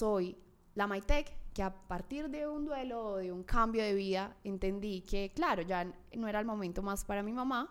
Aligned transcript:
soy 0.00 0.34
la 0.76 0.86
Maitec 0.86 1.30
que 1.52 1.62
a 1.62 1.70
partir 1.70 2.30
de 2.30 2.46
un 2.46 2.64
duelo 2.64 3.04
o 3.04 3.16
de 3.16 3.30
un 3.30 3.42
cambio 3.42 3.82
de 3.82 3.92
vida 3.92 4.34
entendí 4.44 5.02
que, 5.02 5.30
claro, 5.34 5.60
ya 5.62 5.84
no 6.16 6.26
era 6.26 6.40
el 6.40 6.46
momento 6.46 6.80
más 6.80 7.04
para 7.04 7.22
mi 7.22 7.32
mamá, 7.32 7.68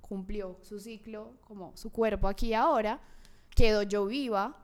cumplió 0.00 0.58
su 0.62 0.78
ciclo 0.78 1.32
como 1.40 1.76
su 1.76 1.90
cuerpo 1.90 2.28
aquí 2.28 2.48
y 2.48 2.54
ahora, 2.54 3.00
quedo 3.56 3.82
yo 3.82 4.06
viva, 4.06 4.56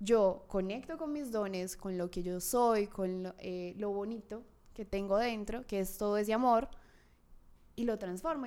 yo 0.00 0.44
conecto 0.48 0.96
con 0.96 1.12
mis 1.12 1.30
dones, 1.30 1.76
con 1.76 1.98
lo 1.98 2.10
que 2.10 2.22
yo 2.22 2.40
soy, 2.40 2.86
con 2.86 3.24
lo, 3.24 3.34
eh, 3.38 3.74
lo 3.76 3.90
bonito 3.90 4.42
que 4.72 4.86
tengo 4.86 5.18
dentro, 5.18 5.66
que 5.66 5.80
es 5.80 5.98
todo 5.98 6.16
ese 6.16 6.32
amor, 6.32 6.68
y 7.74 7.84
lo 7.84 7.98
transformo. 7.98 8.46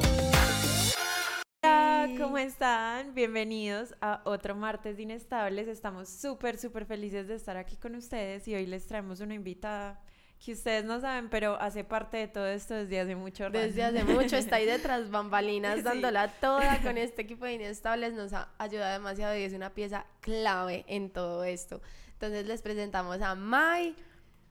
¿Cómo 2.17 2.39
están? 2.39 3.13
Bienvenidos 3.13 3.93
a 4.01 4.21
otro 4.25 4.55
martes 4.55 4.97
de 4.97 5.03
Inestables. 5.03 5.67
Estamos 5.67 6.09
súper, 6.09 6.57
súper 6.57 6.87
felices 6.87 7.27
de 7.27 7.35
estar 7.35 7.57
aquí 7.57 7.75
con 7.75 7.93
ustedes 7.93 8.47
y 8.47 8.55
hoy 8.55 8.65
les 8.65 8.87
traemos 8.87 9.19
una 9.19 9.35
invitada 9.35 10.01
que 10.43 10.53
ustedes 10.53 10.83
no 10.83 10.99
saben, 10.99 11.29
pero 11.29 11.61
hace 11.61 11.83
parte 11.83 12.17
de 12.17 12.27
todo 12.27 12.47
esto 12.47 12.73
desde 12.73 13.01
hace 13.01 13.15
mucho 13.15 13.43
rato. 13.43 13.59
Desde 13.59 13.83
hace 13.83 14.03
mucho, 14.03 14.35
está 14.35 14.55
ahí 14.55 14.65
detrás 14.65 15.11
bambalinas 15.11 15.83
dándola 15.83 16.27
toda 16.39 16.81
con 16.81 16.97
este 16.97 17.21
equipo 17.21 17.45
de 17.45 17.53
Inestables, 17.53 18.13
nos 18.13 18.33
ha 18.33 18.49
ayudado 18.57 18.93
demasiado 18.93 19.37
y 19.37 19.43
es 19.43 19.53
una 19.53 19.69
pieza 19.69 20.07
clave 20.21 20.83
en 20.87 21.11
todo 21.11 21.43
esto. 21.43 21.81
Entonces 22.13 22.47
les 22.47 22.63
presentamos 22.63 23.21
a 23.21 23.35
Mai. 23.35 23.95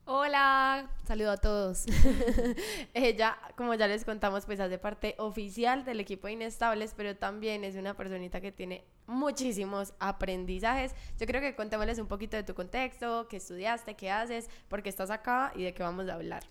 Hola, 0.07 0.91
saludo 1.07 1.31
a 1.31 1.37
todos. 1.37 1.87
Ella, 2.95 3.39
como 3.57 3.75
ya 3.75 3.87
les 3.87 4.05
contamos, 4.05 4.47
pues 4.47 4.59
hace 4.59 4.79
parte 4.79 5.15
oficial 5.19 5.85
del 5.85 6.01
equipo 6.01 6.27
de 6.27 6.33
Inestables, 6.35 6.95
pero 6.97 7.17
también 7.17 7.65
es 7.65 7.77
una 7.77 7.95
personita 7.95 8.41
que 8.41 8.51
tiene 8.51 8.85
muchísimos 9.07 9.93
aprendizajes. 9.99 10.95
Yo 11.19 11.27
creo 11.27 11.41
que 11.41 11.55
contémosles 11.55 11.99
un 11.99 12.07
poquito 12.07 12.37
de 12.37 12.43
tu 12.43 12.55
contexto, 12.55 13.29
qué 13.29 13.37
estudiaste, 13.37 13.95
qué 13.95 14.11
haces, 14.11 14.49
por 14.69 14.83
qué 14.83 14.89
estás 14.89 15.11
acá 15.11 15.53
y 15.55 15.63
de 15.63 15.75
qué 15.75 15.83
vamos 15.83 16.09
a 16.09 16.15
hablar. 16.15 16.43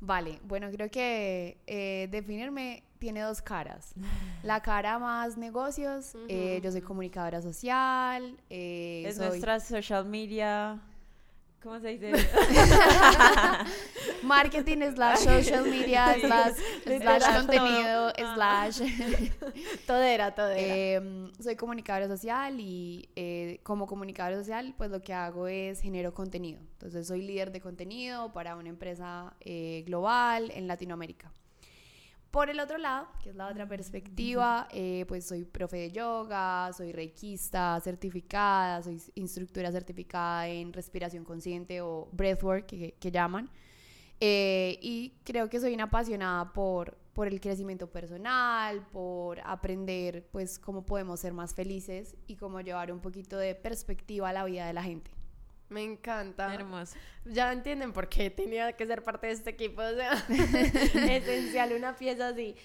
Vale, 0.00 0.40
bueno, 0.44 0.70
creo 0.70 0.90
que 0.90 1.58
eh, 1.66 2.08
definirme 2.10 2.82
tiene 2.98 3.20
dos 3.20 3.40
caras. 3.42 3.94
La 4.42 4.62
cara 4.62 4.98
más 4.98 5.36
negocios, 5.36 6.16
eh, 6.28 6.60
yo 6.62 6.70
soy 6.70 6.82
comunicadora 6.82 7.40
social. 7.42 8.36
Eh, 8.50 9.04
es 9.06 9.18
nuestra 9.18 9.60
social 9.60 10.04
media 10.04 10.80
¿Cómo 11.62 11.78
se 11.78 11.88
dice? 11.88 12.12
Marketing 14.22 14.78
slash 14.94 15.18
social 15.18 15.64
media 15.64 16.16
slash, 16.18 17.36
contenido 17.36 18.12
slash 18.34 18.78
todo 19.86 20.02
era, 20.02 20.34
todo 20.34 20.48
era. 20.48 20.96
Em, 20.96 21.30
soy 21.40 21.54
comunicadora 21.54 22.08
social 22.08 22.58
y 22.58 23.08
eh, 23.14 23.60
como 23.62 23.86
comunicadora 23.86 24.38
social 24.38 24.74
pues 24.76 24.90
lo 24.90 25.02
que 25.02 25.14
hago 25.14 25.46
es 25.46 25.80
genero 25.80 26.12
contenido. 26.12 26.60
Entonces 26.72 27.06
soy 27.06 27.22
líder 27.22 27.52
de 27.52 27.60
contenido 27.60 28.32
para 28.32 28.56
una 28.56 28.68
empresa 28.68 29.36
eh, 29.40 29.84
global 29.86 30.50
en 30.50 30.66
Latinoamérica. 30.66 31.30
Por 32.32 32.48
el 32.48 32.60
otro 32.60 32.78
lado, 32.78 33.08
que 33.22 33.28
es 33.28 33.36
la 33.36 33.46
otra 33.46 33.68
perspectiva, 33.68 34.66
eh, 34.72 35.04
pues 35.06 35.26
soy 35.26 35.44
profe 35.44 35.76
de 35.76 35.92
yoga, 35.92 36.72
soy 36.72 36.90
reikista 36.90 37.78
certificada, 37.80 38.82
soy 38.82 39.02
instructora 39.16 39.70
certificada 39.70 40.48
en 40.48 40.72
respiración 40.72 41.24
consciente 41.24 41.82
o 41.82 42.08
breathwork, 42.10 42.64
que, 42.64 42.94
que 42.98 43.10
llaman. 43.10 43.50
Eh, 44.18 44.78
y 44.80 45.12
creo 45.24 45.50
que 45.50 45.60
soy 45.60 45.74
una 45.74 45.84
apasionada 45.84 46.54
por, 46.54 46.96
por 47.12 47.28
el 47.28 47.38
crecimiento 47.38 47.90
personal, 47.90 48.86
por 48.90 49.38
aprender 49.44 50.26
pues 50.32 50.58
cómo 50.58 50.86
podemos 50.86 51.20
ser 51.20 51.34
más 51.34 51.54
felices 51.54 52.16
y 52.26 52.36
cómo 52.36 52.62
llevar 52.62 52.90
un 52.92 53.00
poquito 53.00 53.36
de 53.36 53.54
perspectiva 53.54 54.30
a 54.30 54.32
la 54.32 54.44
vida 54.46 54.66
de 54.66 54.72
la 54.72 54.82
gente. 54.82 55.10
Me 55.72 55.82
encanta. 55.82 56.54
Hermoso. 56.54 56.96
Ya 57.24 57.52
entienden 57.52 57.92
por 57.92 58.08
qué 58.08 58.30
tenía 58.30 58.72
que 58.72 58.86
ser 58.86 59.02
parte 59.02 59.28
de 59.28 59.32
este 59.32 59.50
equipo. 59.50 59.82
O 59.82 59.94
sea, 59.94 60.12
esencial 60.28 61.72
una 61.72 61.96
pieza 61.96 62.28
así. 62.28 62.56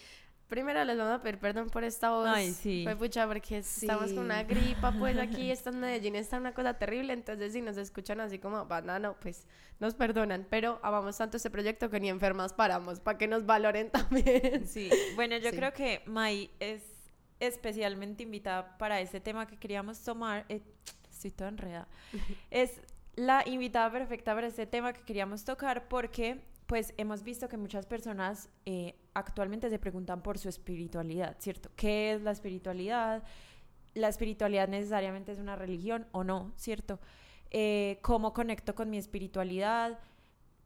Primero 0.47 0.81
les 0.85 0.97
vamos 0.97 1.19
a 1.19 1.21
pedir 1.21 1.39
perdón 1.39 1.69
por 1.69 1.83
esta 1.83 2.11
voz. 2.11 2.27
Ay, 2.29 2.53
sí. 2.53 2.83
Fue 2.85 2.95
pucha 2.95 3.27
porque 3.27 3.57
estamos 3.57 4.13
con 4.13 4.19
una 4.19 4.43
gripa, 4.43 4.93
pues 4.97 5.17
aquí 5.19 5.51
está 5.51 5.71
en 5.71 5.81
Medellín, 5.81 6.15
está 6.15 6.37
una 6.37 6.53
cosa 6.53 6.75
terrible, 6.75 7.11
entonces 7.11 7.51
si 7.51 7.61
nos 7.61 7.75
escuchan 7.75 8.21
así 8.21 8.39
como 8.39 8.65
banano, 8.65 9.17
pues 9.19 9.45
nos 9.79 9.93
perdonan, 9.93 10.47
pero 10.49 10.79
amamos 10.83 11.17
tanto 11.17 11.35
este 11.35 11.49
proyecto 11.49 11.89
que 11.89 11.99
ni 11.99 12.07
enfermas 12.07 12.53
paramos, 12.53 13.01
para 13.01 13.17
que 13.17 13.27
nos 13.27 13.45
valoren 13.45 13.89
también. 13.91 14.65
Sí, 14.65 14.89
bueno, 15.15 15.35
yo 15.35 15.51
creo 15.51 15.73
que 15.73 16.01
Mai 16.05 16.49
es 16.61 16.81
especialmente 17.41 18.23
invitada 18.23 18.77
para 18.77 19.01
este 19.01 19.19
tema 19.19 19.47
que 19.47 19.57
queríamos 19.57 19.99
tomar, 20.01 20.45
eh, 20.47 20.61
estoy 21.11 21.31
toda 21.31 21.49
enredada, 21.49 21.89
es 22.51 22.79
la 23.17 23.43
invitada 23.47 23.91
perfecta 23.91 24.33
para 24.35 24.47
este 24.47 24.67
tema 24.67 24.93
que 24.93 25.01
queríamos 25.01 25.43
tocar 25.43 25.87
porque 25.89 26.39
pues 26.67 26.93
hemos 26.97 27.23
visto 27.23 27.49
que 27.49 27.57
muchas 27.57 27.85
personas 27.87 28.49
eh, 28.65 28.95
actualmente 29.15 29.69
se 29.69 29.79
preguntan 29.79 30.21
por 30.21 30.37
su 30.37 30.49
espiritualidad, 30.49 31.35
¿cierto? 31.39 31.71
¿Qué 31.75 32.13
es 32.13 32.21
la 32.21 32.31
espiritualidad? 32.31 33.23
¿La 33.95 34.09
espiritualidad 34.09 34.67
necesariamente 34.67 35.31
es 35.31 35.39
una 35.39 35.55
religión 35.55 36.05
o 36.11 36.23
no, 36.23 36.53
¿cierto? 36.57 36.99
Eh, 37.49 37.97
¿Cómo 38.03 38.33
conecto 38.33 38.75
con 38.75 38.89
mi 38.91 38.97
espiritualidad? 38.97 39.97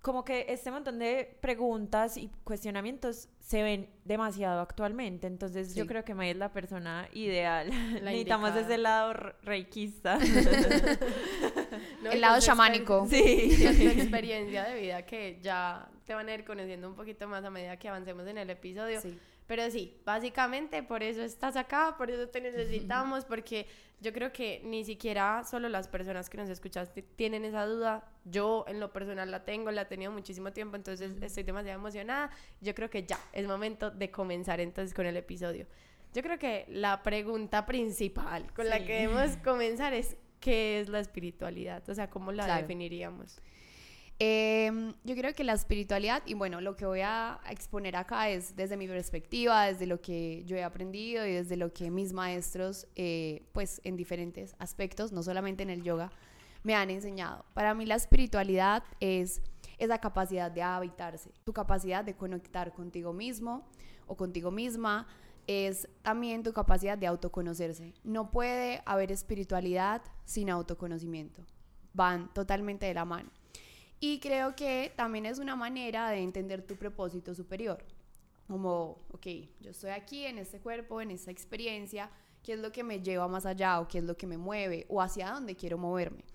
Como 0.01 0.25
que 0.25 0.47
este 0.50 0.72
montón 0.72 0.97
de 0.97 1.38
preguntas 1.41 2.17
y 2.17 2.29
cuestionamientos 2.44 3.29
se 3.39 3.62
ven 3.62 3.88
demasiado 4.03 4.62
actualmente. 4.62 5.28
Entonces 5.28 5.75
yo 5.75 5.85
creo 5.85 6.03
que 6.03 6.16
May 6.16 6.31
es 6.31 6.38
la 6.38 6.51
persona 6.51 7.07
ideal. 7.13 7.69
Necesitamos 8.03 8.56
ese 8.56 8.78
lado 8.79 9.13
reikista. 9.44 10.17
el 12.12 12.22
lado 12.22 12.39
chamánico. 12.39 13.06
Sí. 13.07 13.57
Y 13.59 13.88
experiencia 13.88 14.63
de 14.63 14.81
vida 14.81 15.06
que 15.06 15.39
ya 15.41 15.88
te 16.06 16.16
van 16.16 16.28
a 16.29 16.33
ir 16.33 16.45
conociendo 16.45 16.88
un 16.88 16.95
poquito 16.95 17.28
más 17.28 17.44
a 17.45 17.51
medida 17.51 17.78
que 17.78 17.88
avancemos 17.88 18.28
en 18.28 18.39
el 18.39 18.50
episodio. 18.50 19.01
Sí. 19.01 19.19
Pero 19.51 19.69
sí, 19.69 19.97
básicamente 20.06 20.81
por 20.81 21.03
eso 21.03 21.22
estás 21.22 21.57
acá, 21.57 21.95
por 21.97 22.09
eso 22.09 22.29
te 22.29 22.39
necesitamos, 22.39 23.25
porque 23.25 23.67
yo 24.00 24.13
creo 24.13 24.31
que 24.31 24.62
ni 24.63 24.85
siquiera 24.85 25.44
solo 25.44 25.67
las 25.67 25.89
personas 25.89 26.29
que 26.29 26.38
nos 26.38 26.47
escuchaste 26.47 27.01
tienen 27.01 27.44
esa 27.44 27.66
duda. 27.66 28.09
Yo 28.23 28.63
en 28.69 28.79
lo 28.79 28.94
personal 28.94 29.29
la 29.29 29.44
tengo, 29.44 29.69
la 29.72 29.81
he 29.81 29.85
tenido 29.88 30.09
muchísimo 30.09 30.53
tiempo, 30.53 30.78
entonces 30.78 31.12
estoy 31.22 31.44
demasiado 31.44 31.78
emocionada. 31.78 32.29
Yo 32.62 32.73
creo 32.73 32.89
que 32.89 33.03
ya 33.03 33.19
es 33.34 33.45
momento 33.45 33.91
de 33.91 34.09
comenzar 34.09 34.62
entonces 34.62 34.94
con 34.94 35.06
el 35.06 35.17
episodio. 35.17 35.68
Yo 36.13 36.23
creo 36.23 36.39
que 36.39 36.63
la 36.69 37.03
pregunta 37.03 37.66
principal 37.66 38.53
con 38.53 38.69
la 38.69 38.79
que 38.85 39.01
debemos 39.01 39.35
comenzar 39.44 39.94
es 39.94 40.16
¿qué 40.39 40.79
es 40.79 40.88
la 40.88 41.01
espiritualidad? 41.01 41.83
O 41.89 41.94
sea, 41.94 42.09
¿cómo 42.09 42.31
la 42.31 42.56
definiríamos? 42.56 43.41
Em, 44.24 44.94
yo 45.04 45.16
creo 45.16 45.34
que 45.34 45.44
la 45.44 45.54
espiritualidad, 45.54 46.22
y 46.28 46.36
bueno, 46.36 46.62
lo 46.62 46.76
que 46.76 46.86
voy 46.86 47.00
a 47.02 47.40
exponer 47.50 47.96
acá 47.96 48.30
es 48.30 48.56
desde 48.56 48.78
mi 48.78 48.88
perspectiva, 48.88 49.66
desde 49.66 49.88
lo 49.88 50.00
que 50.00 50.44
yo 50.46 50.56
he 50.56 50.64
aprendido 50.64 51.26
y 51.26 51.32
desde 51.32 51.58
lo 51.58 51.74
que 51.74 51.90
mis 51.90 52.14
maestros, 52.14 52.86
eh, 52.96 53.48
pues 53.52 53.81
en 53.84 53.98
diferentes 53.98 54.56
aspectos, 54.60 55.12
no 55.12 55.24
solamente 55.24 55.64
en 55.64 55.72
el 55.72 55.81
yoga, 55.81 56.12
me 56.62 56.76
han 56.76 56.92
enseñado. 56.92 57.46
Para 57.56 57.74
mí 57.74 57.88
la 57.88 57.96
espiritualidad 57.96 58.84
es 59.00 59.42
esa 59.80 59.98
capacidad 59.98 60.51
de 60.51 60.62
habitarse, 60.62 61.31
tu 61.44 61.51
capacidad 61.51 62.06
de 62.06 62.16
conectar 62.16 62.74
contigo 62.74 63.13
mismo 63.13 63.66
o 64.06 64.16
contigo 64.16 64.51
misma, 64.51 65.07
es 65.48 65.88
también 66.04 66.44
tu 66.44 66.54
capacidad 66.54 66.95
de 66.95 67.07
autoconocerse. 67.07 67.95
No 68.04 68.30
puede 68.30 68.84
haber 68.86 69.12
espiritualidad 69.12 70.04
sin 70.25 70.51
autoconocimiento. 70.51 71.42
Van 71.95 72.31
totalmente 72.36 72.86
de 72.86 72.94
la 72.94 73.06
mano. 73.06 73.31
Y 74.03 74.19
creo 74.19 74.56
que 74.56 74.92
también 74.95 75.27
es 75.27 75.38
una 75.38 75.56
manera 75.56 76.09
de 76.09 76.18
entender 76.18 76.63
tu 76.63 76.75
propósito 76.75 77.36
superior. 77.36 77.86
Como, 78.48 78.98
ok, 79.12 79.27
yo 79.62 79.69
estoy 79.69 79.92
aquí 79.92 80.25
en 80.25 80.39
este 80.39 80.59
cuerpo, 80.59 81.01
en 81.01 81.12
esta 81.12 81.30
experiencia, 81.30 82.09
¿qué 82.42 82.53
es 82.53 82.59
lo 82.59 82.71
que 82.71 82.83
me 82.83 83.01
lleva 83.01 83.27
más 83.27 83.45
allá 83.45 83.80
o 83.80 83.88
qué 83.88 84.00
es 84.00 84.03
lo 84.03 84.18
que 84.18 84.25
me 84.25 84.39
mueve 84.39 84.88
o 84.89 85.03
hacia 85.03 85.30
dónde 85.30 85.56
quiero 85.56 85.77
moverme? 85.77 86.25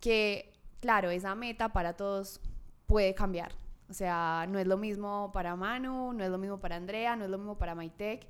Que, 0.00 0.52
claro, 0.80 1.10
esa 1.10 1.36
meta 1.36 1.72
para 1.72 1.96
todos 1.96 2.40
puede 2.88 3.14
cambiar. 3.14 3.52
O 3.88 3.94
sea, 3.94 4.44
no 4.48 4.58
es 4.58 4.66
lo 4.66 4.76
mismo 4.76 5.30
para 5.32 5.54
Manu, 5.54 6.12
no 6.12 6.24
es 6.24 6.30
lo 6.30 6.38
mismo 6.38 6.58
para 6.58 6.74
Andrea, 6.74 7.14
no 7.14 7.24
es 7.24 7.30
lo 7.30 7.38
mismo 7.38 7.56
para 7.56 7.76
Maitec. 7.76 8.26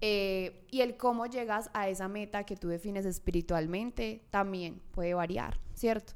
Eh, 0.00 0.66
y 0.72 0.80
el 0.80 0.96
cómo 0.96 1.26
llegas 1.26 1.70
a 1.72 1.88
esa 1.88 2.08
meta 2.08 2.42
que 2.42 2.56
tú 2.56 2.66
defines 2.66 3.06
espiritualmente 3.06 4.24
también 4.30 4.82
puede 4.90 5.14
variar, 5.14 5.60
¿cierto? 5.74 6.14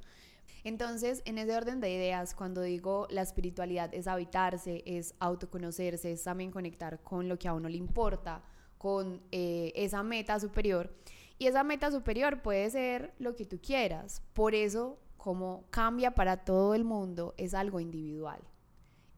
Entonces, 0.64 1.22
en 1.24 1.38
ese 1.38 1.56
orden 1.56 1.80
de 1.80 1.92
ideas, 1.92 2.34
cuando 2.34 2.62
digo 2.62 3.06
la 3.10 3.22
espiritualidad 3.22 3.92
es 3.92 4.06
habitarse, 4.06 4.82
es 4.86 5.14
autoconocerse, 5.18 6.12
es 6.12 6.22
también 6.22 6.50
conectar 6.52 7.02
con 7.02 7.28
lo 7.28 7.38
que 7.38 7.48
a 7.48 7.54
uno 7.54 7.68
le 7.68 7.78
importa, 7.78 8.42
con 8.78 9.22
eh, 9.32 9.72
esa 9.74 10.02
meta 10.02 10.38
superior. 10.38 10.94
Y 11.38 11.46
esa 11.46 11.64
meta 11.64 11.90
superior 11.90 12.42
puede 12.42 12.70
ser 12.70 13.14
lo 13.18 13.34
que 13.34 13.44
tú 13.44 13.60
quieras. 13.60 14.22
Por 14.32 14.54
eso, 14.54 15.00
como 15.16 15.64
cambia 15.70 16.14
para 16.14 16.44
todo 16.44 16.74
el 16.74 16.84
mundo, 16.84 17.34
es 17.36 17.54
algo 17.54 17.80
individual. 17.80 18.40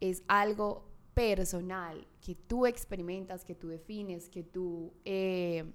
Es 0.01 0.23
algo 0.29 0.89
personal 1.13 2.07
que 2.21 2.35
tú 2.35 2.67
experimentas, 2.67 3.45
que 3.45 3.55
tú 3.55 3.69
defines, 3.69 4.29
que 4.29 4.43
tú 4.43 4.95
eh, 5.05 5.73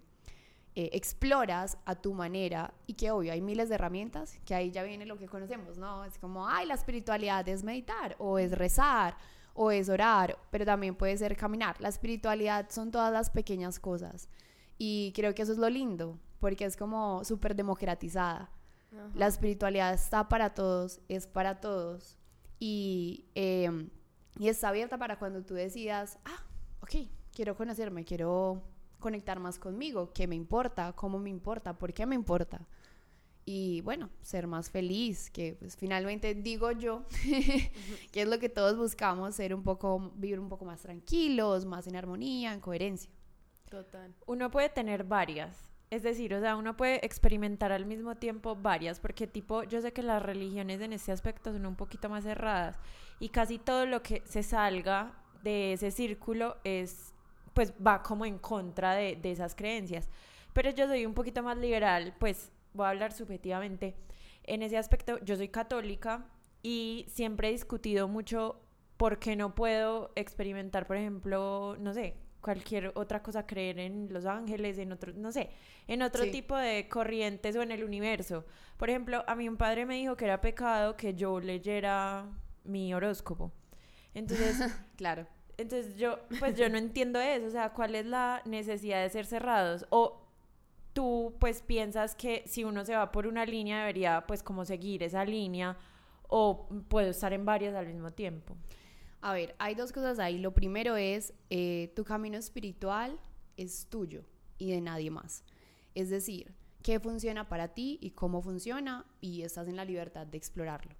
eh, 0.76 0.90
exploras 0.94 1.78
a 1.86 1.96
tu 1.96 2.14
manera 2.14 2.74
y 2.86 2.94
que 2.94 3.12
obvio 3.12 3.34
hay 3.34 3.42
miles 3.42 3.70
de 3.70 3.76
herramientas, 3.76 4.40
que 4.46 4.54
ahí 4.54 4.72
ya 4.72 4.84
viene 4.84 5.06
lo 5.06 5.18
que 5.18 5.28
conocemos, 5.28 5.78
¿no? 5.78 6.06
Es 6.06 6.18
como, 6.20 6.48
ay, 6.48 6.68
la 6.68 6.76
espiritualidad 6.76 7.48
es 7.50 7.64
meditar 7.64 8.16
o 8.20 8.38
es 8.38 8.52
rezar 8.52 9.18
o 9.54 9.72
es 9.72 9.90
orar, 9.90 10.38
pero 10.52 10.66
también 10.66 10.96
puede 10.96 11.18
ser 11.18 11.36
caminar. 11.36 11.82
La 11.82 11.90
espiritualidad 11.90 12.70
son 12.70 12.92
todas 12.92 13.12
las 13.12 13.30
pequeñas 13.30 13.80
cosas 13.80 14.30
y 14.78 15.12
creo 15.16 15.34
que 15.34 15.42
eso 15.42 15.52
es 15.52 15.58
lo 15.58 15.70
lindo, 15.70 16.20
porque 16.40 16.66
es 16.66 16.78
como 16.78 17.24
súper 17.26 17.56
democratizada. 17.56 18.52
La 19.16 19.28
espiritualidad 19.28 19.94
está 19.94 20.30
para 20.30 20.54
todos, 20.54 21.02
es 21.10 21.28
para 21.28 21.60
todos 21.60 22.18
y, 22.60 23.26
em, 23.36 23.90
y 24.40 24.50
está 24.50 24.70
abierta 24.70 24.98
para 24.98 25.20
cuando 25.20 25.44
tú 25.44 25.54
decidas, 25.56 26.20
ah, 26.26 26.44
ok, 26.82 27.08
quiero 27.32 27.56
conocerme, 27.56 28.06
quiero 28.06 28.64
conectar 29.00 29.40
más 29.40 29.60
conmigo, 29.60 30.12
qué 30.14 30.28
me 30.28 30.36
importa, 30.36 30.94
cómo 30.94 31.20
me 31.20 31.30
importa, 31.30 31.78
por 31.78 31.94
qué 31.94 32.06
me 32.06 32.16
importa. 32.16 32.68
Y 33.46 33.82
bueno, 33.82 34.10
ser 34.22 34.46
más 34.46 34.70
feliz, 34.70 35.32
que 35.32 35.56
pues 35.60 35.76
finalmente 35.76 36.36
digo 36.36 36.72
yo, 36.72 37.06
que 38.12 38.22
es 38.22 38.28
lo 38.28 38.38
que 38.38 38.50
todos 38.50 38.78
buscamos, 38.78 39.36
ser 39.36 39.56
un 39.56 39.64
poco, 39.64 40.12
vivir 40.16 40.40
un 40.40 40.50
poco 40.50 40.66
más 40.66 40.82
tranquilos, 40.82 41.66
más 41.66 41.88
en 41.88 41.96
armonía, 41.96 42.54
en 42.54 42.60
coherencia. 42.60 43.12
Total. 43.70 44.14
Uno 44.28 44.52
puede 44.52 44.70
tener 44.70 45.04
varias, 45.04 45.70
es 45.90 46.04
decir, 46.04 46.34
o 46.36 46.40
sea, 46.40 46.56
uno 46.56 46.78
puede 46.78 47.04
experimentar 47.04 47.72
al 47.72 47.86
mismo 47.86 48.16
tiempo 48.16 48.56
varias, 48.56 49.00
porque 49.00 49.26
tipo, 49.26 49.64
yo 49.64 49.82
sé 49.82 49.94
que 49.94 50.04
las 50.04 50.22
religiones 50.22 50.82
en 50.82 50.94
este 50.94 51.12
aspecto 51.12 51.52
son 51.52 51.66
un 51.66 51.76
poquito 51.76 52.10
más 52.10 52.24
cerradas 52.24 52.78
y 53.20 53.30
casi 53.30 53.58
todo 53.58 53.88
lo 53.88 54.04
que 54.04 54.22
se 54.26 54.44
salga 54.44 55.14
de 55.42 55.74
ese 55.74 55.90
círculo 55.90 56.58
es 56.64 57.14
pues 57.54 57.74
va 57.86 58.02
como 58.02 58.26
en 58.26 58.38
contra 58.38 58.94
de, 58.94 59.16
de 59.16 59.32
esas 59.32 59.56
creencias. 59.56 60.10
Pero 60.54 60.72
yo 60.72 60.88
soy 60.88 61.06
un 61.06 61.14
poquito 61.14 61.44
más 61.44 61.58
liberal, 61.58 62.16
pues 62.20 62.52
voy 62.74 62.86
a 62.86 62.90
hablar 62.90 63.12
subjetivamente. 63.12 63.96
En 64.44 64.64
ese 64.64 64.78
aspecto, 64.78 65.20
yo 65.24 65.36
soy 65.36 65.50
católica 65.50 66.26
y 66.64 67.06
siempre 67.10 67.50
he 67.50 67.52
discutido 67.52 68.08
mucho 68.08 68.62
por 68.98 69.20
qué 69.20 69.36
no 69.36 69.56
puedo 69.56 70.12
experimentar, 70.16 70.86
por 70.86 70.98
ejemplo, 70.98 71.78
no 71.80 71.94
sé, 71.94 72.18
cualquier 72.42 72.92
otra 72.96 73.22
cosa, 73.22 73.46
creer 73.46 73.80
en 73.80 74.12
los 74.12 74.26
ángeles, 74.26 74.78
en 74.78 74.92
otro, 74.92 75.14
no 75.14 75.32
sé, 75.32 75.50
en 75.88 76.02
otro 76.02 76.30
tipo 76.30 76.56
de 76.56 76.88
corrientes 76.90 77.56
o 77.56 77.62
en 77.62 77.72
el 77.72 77.84
universo. 77.84 78.46
Por 78.78 78.90
ejemplo, 78.90 79.24
a 79.28 79.36
mí 79.36 79.48
un 79.48 79.58
padre 79.58 79.86
me 79.86 79.96
dijo 79.96 80.16
que 80.16 80.26
era 80.26 80.42
pecado 80.42 80.98
que 80.98 81.14
yo 81.14 81.40
leyera 81.40 82.26
mi 82.64 82.94
horóscopo. 82.94 83.52
Entonces, 84.14 84.58
claro. 84.98 85.28
Entonces 85.60 85.98
yo, 85.98 86.20
pues 86.40 86.58
yo 86.58 86.70
no 86.70 86.78
entiendo 86.86 87.20
eso, 87.20 87.48
o 87.48 87.52
sea, 87.52 87.74
¿cuál 87.74 87.96
es 87.96 88.06
la 88.06 88.42
necesidad 88.46 89.02
de 89.02 89.10
ser 89.10 89.26
cerrados? 89.26 89.86
O 89.90 90.22
tú 90.94 91.36
pues 91.40 91.62
piensas 91.62 92.16
que 92.16 92.44
si 92.48 92.64
uno 92.64 92.86
se 92.86 92.96
va 92.96 93.12
por 93.12 93.28
una 93.28 93.46
línea 93.46 93.80
debería 93.80 94.26
pues 94.26 94.42
como 94.42 94.66
seguir 94.66 95.04
esa 95.04 95.24
línea 95.26 95.78
o 96.28 96.68
puedo 96.88 97.10
estar 97.10 97.34
en 97.34 97.46
varias 97.46 97.76
al 97.76 97.88
mismo 97.88 98.12
tiempo. 98.12 98.56
A 99.22 99.34
ver, 99.34 99.56
hay 99.60 99.76
dos 99.76 99.92
cosas 99.92 100.20
ahí. 100.20 100.38
Lo 100.38 100.54
primero 100.54 100.96
es, 100.96 101.34
eh, 101.50 101.92
tu 101.96 102.06
camino 102.06 102.38
espiritual 102.38 103.20
es 103.58 103.88
tuyo 103.90 104.24
y 104.58 104.72
de 104.72 104.80
nadie 104.80 105.12
más. 105.12 105.44
Es 105.94 106.10
decir, 106.10 106.54
qué 106.84 107.00
funciona 107.00 107.50
para 107.50 107.70
ti 107.70 108.00
y 108.02 108.12
cómo 108.12 108.42
funciona 108.42 109.06
y 109.20 109.42
estás 109.42 109.68
en 109.68 109.76
la 109.76 109.86
libertad 109.86 110.26
de 110.26 110.38
explorarlo. 110.38 110.96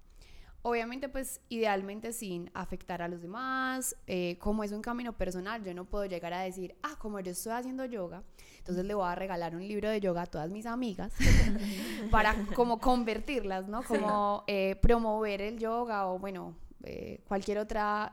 Obviamente, 0.62 1.08
pues 1.08 1.40
idealmente 1.48 2.12
sin 2.12 2.50
afectar 2.52 3.00
a 3.00 3.08
los 3.08 3.22
demás, 3.22 3.96
eh, 4.06 4.36
como 4.38 4.62
es 4.62 4.72
un 4.72 4.82
camino 4.82 5.14
personal, 5.14 5.64
yo 5.64 5.72
no 5.72 5.86
puedo 5.86 6.04
llegar 6.04 6.34
a 6.34 6.42
decir, 6.42 6.74
ah, 6.82 6.96
como 6.98 7.18
yo 7.20 7.32
estoy 7.32 7.52
haciendo 7.52 7.86
yoga, 7.86 8.22
entonces 8.58 8.84
le 8.84 8.92
voy 8.92 9.06
a 9.06 9.14
regalar 9.14 9.56
un 9.56 9.66
libro 9.66 9.88
de 9.88 10.00
yoga 10.00 10.22
a 10.22 10.26
todas 10.26 10.50
mis 10.50 10.66
amigas 10.66 11.14
para 12.10 12.34
como 12.54 12.78
convertirlas, 12.78 13.68
¿no? 13.68 13.82
Como 13.82 14.44
eh, 14.46 14.76
promover 14.82 15.40
el 15.40 15.58
yoga 15.58 16.08
o 16.08 16.18
bueno, 16.18 16.54
eh, 16.82 17.22
cualquier 17.26 17.58
otra, 17.58 18.12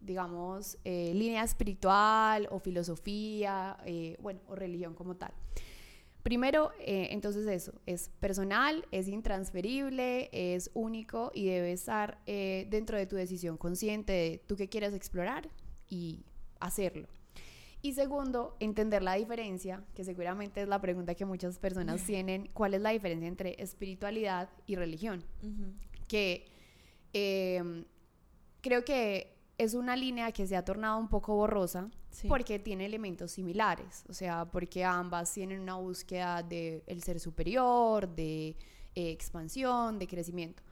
digamos, 0.00 0.76
línea 0.84 1.42
espiritual 1.42 2.48
o 2.50 2.58
filosofía, 2.58 3.78
bueno, 4.20 4.40
o 4.46 4.54
religión 4.54 4.94
como 4.94 5.16
tal. 5.16 5.32
Primero, 6.22 6.70
eh, 6.78 7.08
entonces 7.10 7.46
eso, 7.48 7.72
es 7.84 8.10
personal, 8.20 8.86
es 8.92 9.08
intransferible, 9.08 10.30
es 10.32 10.70
único 10.72 11.32
y 11.34 11.46
debe 11.46 11.72
estar 11.72 12.18
eh, 12.26 12.66
dentro 12.70 12.96
de 12.96 13.06
tu 13.06 13.16
decisión 13.16 13.56
consciente 13.56 14.12
de 14.12 14.42
tú 14.46 14.54
que 14.54 14.68
quieres 14.68 14.94
explorar 14.94 15.50
y 15.88 16.24
hacerlo. 16.60 17.08
Y 17.84 17.94
segundo, 17.94 18.56
entender 18.60 19.02
la 19.02 19.14
diferencia, 19.14 19.82
que 19.96 20.04
seguramente 20.04 20.62
es 20.62 20.68
la 20.68 20.80
pregunta 20.80 21.16
que 21.16 21.24
muchas 21.24 21.58
personas 21.58 22.02
tienen, 22.06 22.48
¿cuál 22.52 22.74
es 22.74 22.80
la 22.80 22.90
diferencia 22.90 23.26
entre 23.26 23.60
espiritualidad 23.60 24.48
y 24.66 24.76
religión? 24.76 25.24
Que 26.06 26.46
em, 27.12 27.84
creo 28.60 28.84
que 28.84 29.31
es 29.62 29.74
una 29.74 29.96
línea 29.96 30.32
que 30.32 30.46
se 30.46 30.56
ha 30.56 30.64
tornado 30.64 30.98
un 30.98 31.08
poco 31.08 31.34
borrosa 31.34 31.90
porque 32.28 32.58
tiene 32.58 32.86
elementos 32.86 33.32
similares, 33.32 34.04
o 34.08 34.12
sea, 34.12 34.44
porque 34.44 34.84
ambas 34.84 35.32
tienen 35.32 35.60
una 35.60 35.74
búsqueda 35.74 36.42
del 36.42 36.82
el 36.86 37.02
ser 37.02 37.18
superior, 37.20 38.08
de 38.08 38.48
eh, 38.94 39.10
expansión, 39.10 39.98
de 39.98 40.06
crecimiento. 40.06 40.62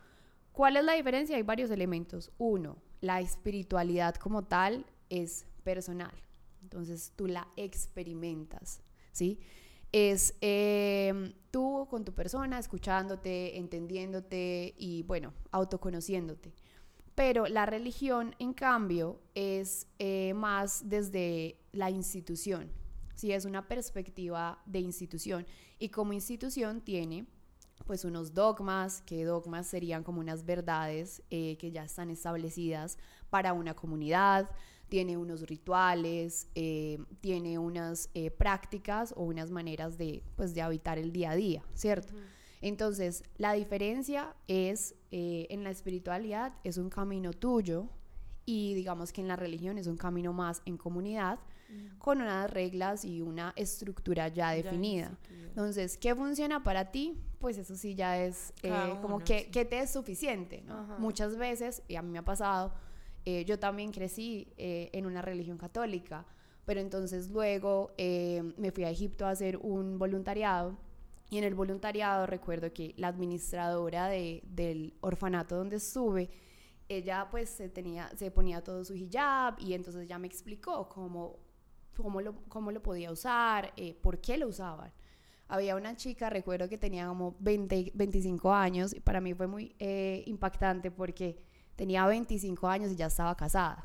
¿Cuál 0.52 0.76
es 0.76 0.84
la 0.84 0.92
diferencia? 0.92 1.36
Hay 1.36 1.42
varios 1.42 1.70
elementos. 1.70 2.30
Uno, 2.38 2.76
la 3.00 3.20
espiritualidad 3.20 4.16
como 4.16 4.44
tal 4.44 4.84
es 5.08 5.46
personal, 5.64 6.14
entonces 6.62 7.12
tú 7.16 7.26
la 7.26 7.48
experimentas, 7.56 8.82
¿sí? 9.12 9.40
Es 9.92 10.34
em, 10.40 11.32
tú 11.50 11.86
con 11.90 12.04
tu 12.04 12.12
persona, 12.12 12.58
escuchándote, 12.58 13.58
entendiéndote 13.58 14.74
y, 14.76 15.02
bueno, 15.02 15.32
autoconociéndote. 15.50 16.52
Pero 17.20 17.46
la 17.46 17.66
religión, 17.66 18.34
en 18.38 18.54
cambio, 18.54 19.20
es 19.34 19.86
eh, 19.98 20.32
más 20.32 20.88
desde 20.88 21.58
la 21.70 21.90
institución, 21.90 22.72
¿sí? 23.14 23.30
es 23.30 23.44
una 23.44 23.68
perspectiva 23.68 24.62
de 24.64 24.78
institución. 24.78 25.46
Y 25.78 25.90
como 25.90 26.14
institución 26.14 26.80
tiene 26.80 27.26
pues 27.86 28.06
unos 28.06 28.32
dogmas, 28.32 29.02
que 29.02 29.26
dogmas 29.26 29.66
serían 29.66 30.02
como 30.02 30.18
unas 30.20 30.46
verdades 30.46 31.22
eh, 31.28 31.58
que 31.58 31.70
ya 31.70 31.84
están 31.84 32.08
establecidas 32.08 32.96
para 33.28 33.52
una 33.52 33.74
comunidad, 33.74 34.48
tiene 34.88 35.18
unos 35.18 35.42
rituales, 35.42 36.48
eh, 36.54 37.04
tiene 37.20 37.58
unas 37.58 38.08
prácticas 38.38 39.12
o 39.14 39.24
unas 39.24 39.50
maneras 39.50 39.98
de, 39.98 40.22
pues, 40.36 40.54
de 40.54 40.62
habitar 40.62 40.96
el 40.96 41.12
día 41.12 41.32
a 41.32 41.36
día, 41.36 41.62
¿cierto? 41.74 42.14
Entonces, 42.60 43.24
la 43.38 43.54
diferencia 43.54 44.34
es, 44.46 44.94
eh, 45.10 45.46
en 45.50 45.64
la 45.64 45.70
espiritualidad 45.70 46.52
es 46.62 46.76
un 46.76 46.90
camino 46.90 47.32
tuyo 47.32 47.88
y 48.44 48.74
digamos 48.74 49.12
que 49.12 49.22
en 49.22 49.28
la 49.28 49.36
religión 49.36 49.78
es 49.78 49.86
un 49.86 49.96
camino 49.96 50.32
más 50.32 50.60
en 50.66 50.76
comunidad 50.76 51.38
mm. 51.70 51.98
con 51.98 52.20
unas 52.20 52.50
reglas 52.50 53.04
y 53.04 53.22
una 53.22 53.54
estructura 53.56 54.28
ya, 54.28 54.50
definida. 54.50 55.18
Entonces, 55.30 55.96
¿qué 55.96 56.14
funciona 56.14 56.62
para 56.62 56.90
ti? 56.90 57.18
Pues 57.38 57.56
eso 57.56 57.76
sí 57.76 57.94
ya 57.94 58.22
es 58.22 58.52
eh, 58.62 58.72
como 59.00 59.20
que, 59.20 59.44
te 59.44 59.78
es 59.78 59.90
suficiente. 59.90 60.62
Muchas 60.98 61.36
veces, 61.36 61.82
y 61.88 61.96
a 61.96 62.02
mí 62.02 62.10
me 62.10 62.18
ha 62.18 62.24
pasado, 62.24 62.74
eh, 63.24 63.44
yo 63.46 63.58
también 63.58 63.90
crecí 63.90 64.52
en 64.58 65.06
una 65.06 65.22
religión 65.22 65.56
católica, 65.56 66.26
pero 66.66 66.80
entonces 66.80 67.30
luego 67.30 67.92
me 67.96 68.70
fui 68.70 68.84
a 68.84 68.90
Egipto 68.90 69.24
a 69.24 69.30
hacer 69.30 69.56
un 69.56 69.98
voluntariado 69.98 70.76
y 71.30 71.38
en 71.38 71.44
el 71.44 71.54
voluntariado 71.54 72.26
recuerdo 72.26 72.72
que 72.72 72.92
la 72.96 73.08
administradora 73.08 74.08
de, 74.08 74.42
del 74.44 74.94
orfanato 75.00 75.56
donde 75.56 75.76
estuve, 75.76 76.28
ella 76.88 77.28
pues 77.30 77.48
se, 77.48 77.68
tenía, 77.68 78.10
se 78.16 78.32
ponía 78.32 78.62
todo 78.64 78.84
su 78.84 78.94
hijab 78.94 79.54
y 79.60 79.74
entonces 79.74 80.08
ya 80.08 80.18
me 80.18 80.26
explicó 80.26 80.88
cómo, 80.88 81.38
cómo, 81.96 82.20
lo, 82.20 82.34
cómo 82.48 82.72
lo 82.72 82.82
podía 82.82 83.12
usar, 83.12 83.72
eh, 83.76 83.94
por 84.02 84.20
qué 84.20 84.38
lo 84.38 84.48
usaban. 84.48 84.92
Había 85.46 85.76
una 85.76 85.94
chica, 85.96 86.30
recuerdo 86.30 86.68
que 86.68 86.78
tenía 86.78 87.06
como 87.06 87.36
20, 87.38 87.92
25 87.94 88.52
años 88.52 88.92
y 88.92 88.98
para 88.98 89.20
mí 89.20 89.32
fue 89.32 89.46
muy 89.46 89.76
eh, 89.78 90.24
impactante 90.26 90.90
porque 90.90 91.38
tenía 91.76 92.06
25 92.06 92.66
años 92.66 92.90
y 92.90 92.96
ya 92.96 93.06
estaba 93.06 93.36
casada. 93.36 93.84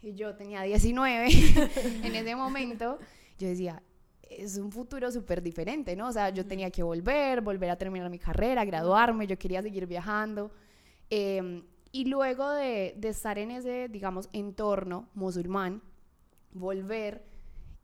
Y 0.00 0.14
yo 0.14 0.36
tenía 0.36 0.62
19 0.62 1.28
en 2.04 2.14
ese 2.14 2.36
momento. 2.36 2.98
Yo 3.38 3.48
decía, 3.48 3.82
es 4.22 4.56
un 4.56 4.70
futuro 4.70 5.10
súper 5.10 5.42
diferente, 5.42 5.96
¿no? 5.96 6.08
O 6.08 6.12
sea, 6.12 6.30
yo 6.30 6.46
tenía 6.46 6.70
que 6.70 6.82
volver, 6.82 7.40
volver 7.40 7.70
a 7.70 7.76
terminar 7.76 8.10
mi 8.10 8.18
carrera, 8.18 8.64
graduarme, 8.64 9.26
yo 9.26 9.38
quería 9.38 9.62
seguir 9.62 9.86
viajando. 9.86 10.50
Em, 11.10 11.64
y 11.92 12.04
luego 12.04 12.50
de, 12.50 12.94
de, 12.96 13.08
estar 13.08 13.38
en 13.38 13.50
ese, 13.50 13.88
digamos, 13.88 14.28
entorno 14.32 15.08
musulmán, 15.14 15.82
volver 16.52 17.24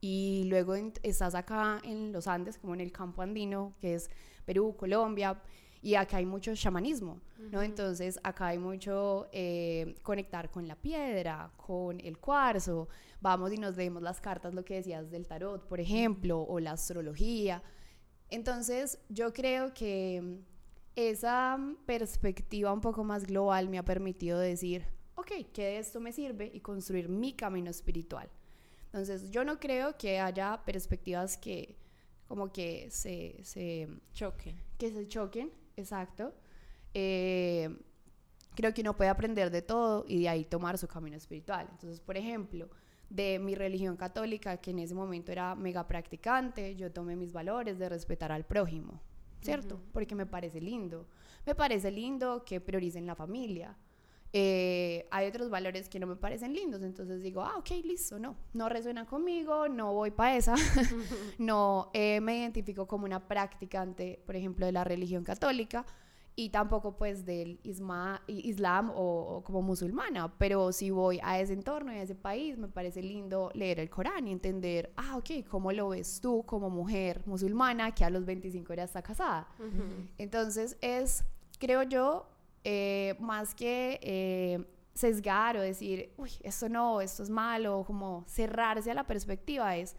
y 0.00 0.44
luego 0.48 0.74
estás 1.02 1.34
acá 1.34 1.80
en 1.82 2.12
los 2.12 2.26
Andes, 2.26 2.58
como 2.58 2.74
en 2.74 2.82
el 2.82 2.92
campo 2.92 3.22
andino, 3.22 3.72
que 3.80 3.94
es 3.94 4.10
Perú, 4.44 4.76
Colombia, 4.76 5.40
y 5.84 5.96
acá 5.96 6.16
hay 6.16 6.24
mucho 6.24 6.54
chamanismo, 6.56 7.20
¿no? 7.50 7.60
Entonces 7.60 8.18
acá 8.22 8.46
hay 8.46 8.58
mucho 8.58 9.28
eh, 9.32 9.96
conectar 10.02 10.50
con 10.50 10.66
la 10.66 10.76
piedra, 10.76 11.52
con 11.58 12.00
el 12.00 12.16
cuarzo, 12.16 12.88
vamos 13.20 13.52
y 13.52 13.58
nos 13.58 13.76
leemos 13.76 14.02
las 14.02 14.18
cartas, 14.18 14.54
lo 14.54 14.64
que 14.64 14.76
decías 14.76 15.10
del 15.10 15.26
tarot, 15.26 15.68
por 15.68 15.80
ejemplo, 15.80 16.40
o 16.40 16.58
la 16.58 16.72
astrología. 16.72 17.62
Entonces 18.30 18.98
yo 19.10 19.34
creo 19.34 19.74
que 19.74 20.40
esa 20.96 21.58
perspectiva 21.84 22.72
un 22.72 22.80
poco 22.80 23.04
más 23.04 23.26
global 23.26 23.68
me 23.68 23.76
ha 23.76 23.84
permitido 23.84 24.38
decir, 24.38 24.86
ok, 25.16 25.32
¿qué 25.52 25.64
de 25.64 25.78
esto 25.80 26.00
me 26.00 26.12
sirve? 26.12 26.50
Y 26.54 26.60
construir 26.60 27.10
mi 27.10 27.34
camino 27.34 27.70
espiritual. 27.70 28.30
Entonces 28.86 29.30
yo 29.30 29.44
no 29.44 29.60
creo 29.60 29.98
que 29.98 30.18
haya 30.18 30.62
perspectivas 30.64 31.36
que 31.36 31.76
como 32.26 32.50
que 32.50 32.90
se, 32.90 33.36
se 33.42 33.86
choquen. 34.14 34.56
Que 34.78 34.90
se 34.90 35.06
choquen, 35.06 35.52
exacto. 35.76 36.34
Eh, 36.92 37.68
creo 38.54 38.72
que 38.72 38.80
uno 38.82 38.96
puede 38.96 39.10
aprender 39.10 39.50
de 39.50 39.62
todo 39.62 40.04
y 40.08 40.20
de 40.20 40.28
ahí 40.28 40.44
tomar 40.44 40.78
su 40.78 40.86
camino 40.86 41.16
espiritual. 41.16 41.68
Entonces, 41.70 42.00
por 42.00 42.16
ejemplo, 42.16 42.70
de 43.10 43.38
mi 43.38 43.54
religión 43.54 43.96
católica, 43.96 44.56
que 44.58 44.70
en 44.70 44.80
ese 44.80 44.94
momento 44.94 45.32
era 45.32 45.54
mega 45.54 45.86
practicante, 45.86 46.74
yo 46.76 46.90
tomé 46.90 47.16
mis 47.16 47.32
valores 47.32 47.78
de 47.78 47.88
respetar 47.88 48.32
al 48.32 48.44
prójimo, 48.44 49.00
¿cierto? 49.40 49.80
Porque 49.92 50.14
me 50.14 50.26
parece 50.26 50.60
lindo. 50.60 51.06
Me 51.46 51.54
parece 51.54 51.90
lindo 51.90 52.44
que 52.44 52.60
prioricen 52.60 53.06
la 53.06 53.14
familia. 53.14 53.76
Eh, 54.36 55.06
hay 55.12 55.28
otros 55.28 55.48
valores 55.48 55.88
que 55.88 56.00
no 56.00 56.08
me 56.08 56.16
parecen 56.16 56.54
lindos, 56.54 56.82
entonces 56.82 57.22
digo, 57.22 57.42
ah, 57.42 57.56
ok, 57.56 57.70
listo, 57.84 58.18
no, 58.18 58.34
no 58.52 58.68
resuena 58.68 59.06
conmigo, 59.06 59.68
no 59.68 59.92
voy 59.92 60.10
para 60.10 60.36
esa, 60.36 60.56
no 61.38 61.88
eh, 61.92 62.20
me 62.20 62.40
identifico 62.40 62.88
como 62.88 63.04
una 63.04 63.28
practicante, 63.28 64.20
por 64.26 64.34
ejemplo, 64.34 64.66
de 64.66 64.72
la 64.72 64.82
religión 64.82 65.22
católica 65.22 65.86
y 66.34 66.48
tampoco 66.48 66.96
pues 66.96 67.24
del 67.24 67.60
islam 67.62 68.90
o, 68.92 69.40
como 69.44 69.62
musulmana, 69.62 70.36
pero 70.36 70.72
si 70.72 70.90
voy 70.90 71.20
a 71.22 71.38
ese 71.38 71.52
entorno 71.52 71.92
y 71.92 71.98
a 71.98 72.02
ese 72.02 72.16
país, 72.16 72.58
me 72.58 72.66
parece 72.66 73.02
lindo 73.02 73.52
leer 73.54 73.78
el 73.78 73.88
Corán 73.88 74.26
y 74.26 74.32
entender, 74.32 74.92
ah, 74.96 75.16
ok, 75.16 75.46
¿cómo 75.48 75.70
lo 75.70 75.90
ves 75.90 76.20
tú 76.20 76.42
como 76.44 76.70
mujer 76.70 77.22
musulmana 77.26 77.94
que 77.94 78.04
a 78.04 78.10
los 78.10 78.24
25 78.24 78.74
ya 78.74 78.82
está 78.82 79.00
casada? 79.00 79.46
Entonces 80.18 80.76
es, 80.80 81.24
creo 81.60 81.84
yo, 81.84 82.33
eh, 82.64 83.14
más 83.20 83.54
que 83.54 84.00
eh, 84.02 84.64
sesgar 84.94 85.56
o 85.56 85.60
decir, 85.60 86.12
uy, 86.16 86.30
esto 86.42 86.68
no, 86.68 87.00
esto 87.00 87.22
es 87.22 87.30
malo, 87.30 87.84
como 87.86 88.24
cerrarse 88.26 88.90
a 88.90 88.94
la 88.94 89.06
perspectiva, 89.06 89.76
es, 89.76 89.96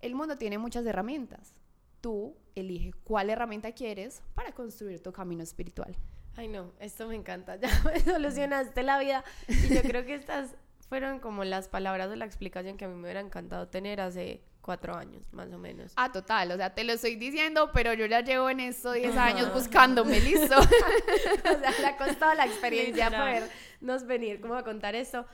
el 0.00 0.14
mundo 0.14 0.36
tiene 0.38 0.58
muchas 0.58 0.84
herramientas. 0.86 1.54
Tú 2.00 2.36
elige 2.54 2.92
cuál 3.04 3.30
herramienta 3.30 3.72
quieres 3.72 4.22
para 4.34 4.52
construir 4.52 5.02
tu 5.02 5.12
camino 5.12 5.42
espiritual. 5.42 5.96
Ay, 6.36 6.48
no, 6.48 6.72
esto 6.80 7.08
me 7.08 7.14
encanta. 7.14 7.56
Ya 7.60 7.68
me 7.84 8.00
solucionaste 8.00 8.82
la 8.82 8.98
vida. 8.98 9.24
Y 9.48 9.74
yo 9.74 9.82
creo 9.82 10.04
que 10.04 10.14
estas 10.14 10.54
fueron 10.88 11.18
como 11.18 11.44
las 11.44 11.68
palabras 11.68 12.10
de 12.10 12.16
la 12.16 12.24
explicación 12.24 12.76
que 12.76 12.84
a 12.84 12.88
mí 12.88 12.94
me 12.94 13.02
hubiera 13.02 13.20
encantado 13.20 13.68
tener 13.68 14.00
hace 14.00 14.42
cuatro 14.66 14.96
años, 14.96 15.32
más 15.32 15.50
o 15.52 15.58
menos. 15.58 15.92
Ah, 15.96 16.10
total, 16.10 16.50
o 16.50 16.56
sea, 16.56 16.74
te 16.74 16.82
lo 16.82 16.92
estoy 16.92 17.14
diciendo, 17.14 17.70
pero 17.72 17.94
yo 17.94 18.04
ya 18.06 18.20
llevo 18.20 18.50
en 18.50 18.58
esto 18.60 18.92
10 18.92 19.16
años 19.16 19.54
buscándome, 19.54 20.20
listo. 20.20 20.58
o 20.58 21.58
sea, 21.60 21.70
le 21.80 21.86
ha 21.86 21.96
costado 21.96 22.34
la 22.34 22.44
experiencia 22.44 23.08
podernos 23.08 24.06
venir 24.06 24.40
como 24.40 24.54
a 24.56 24.64
contar 24.64 24.96
esto. 24.96 25.24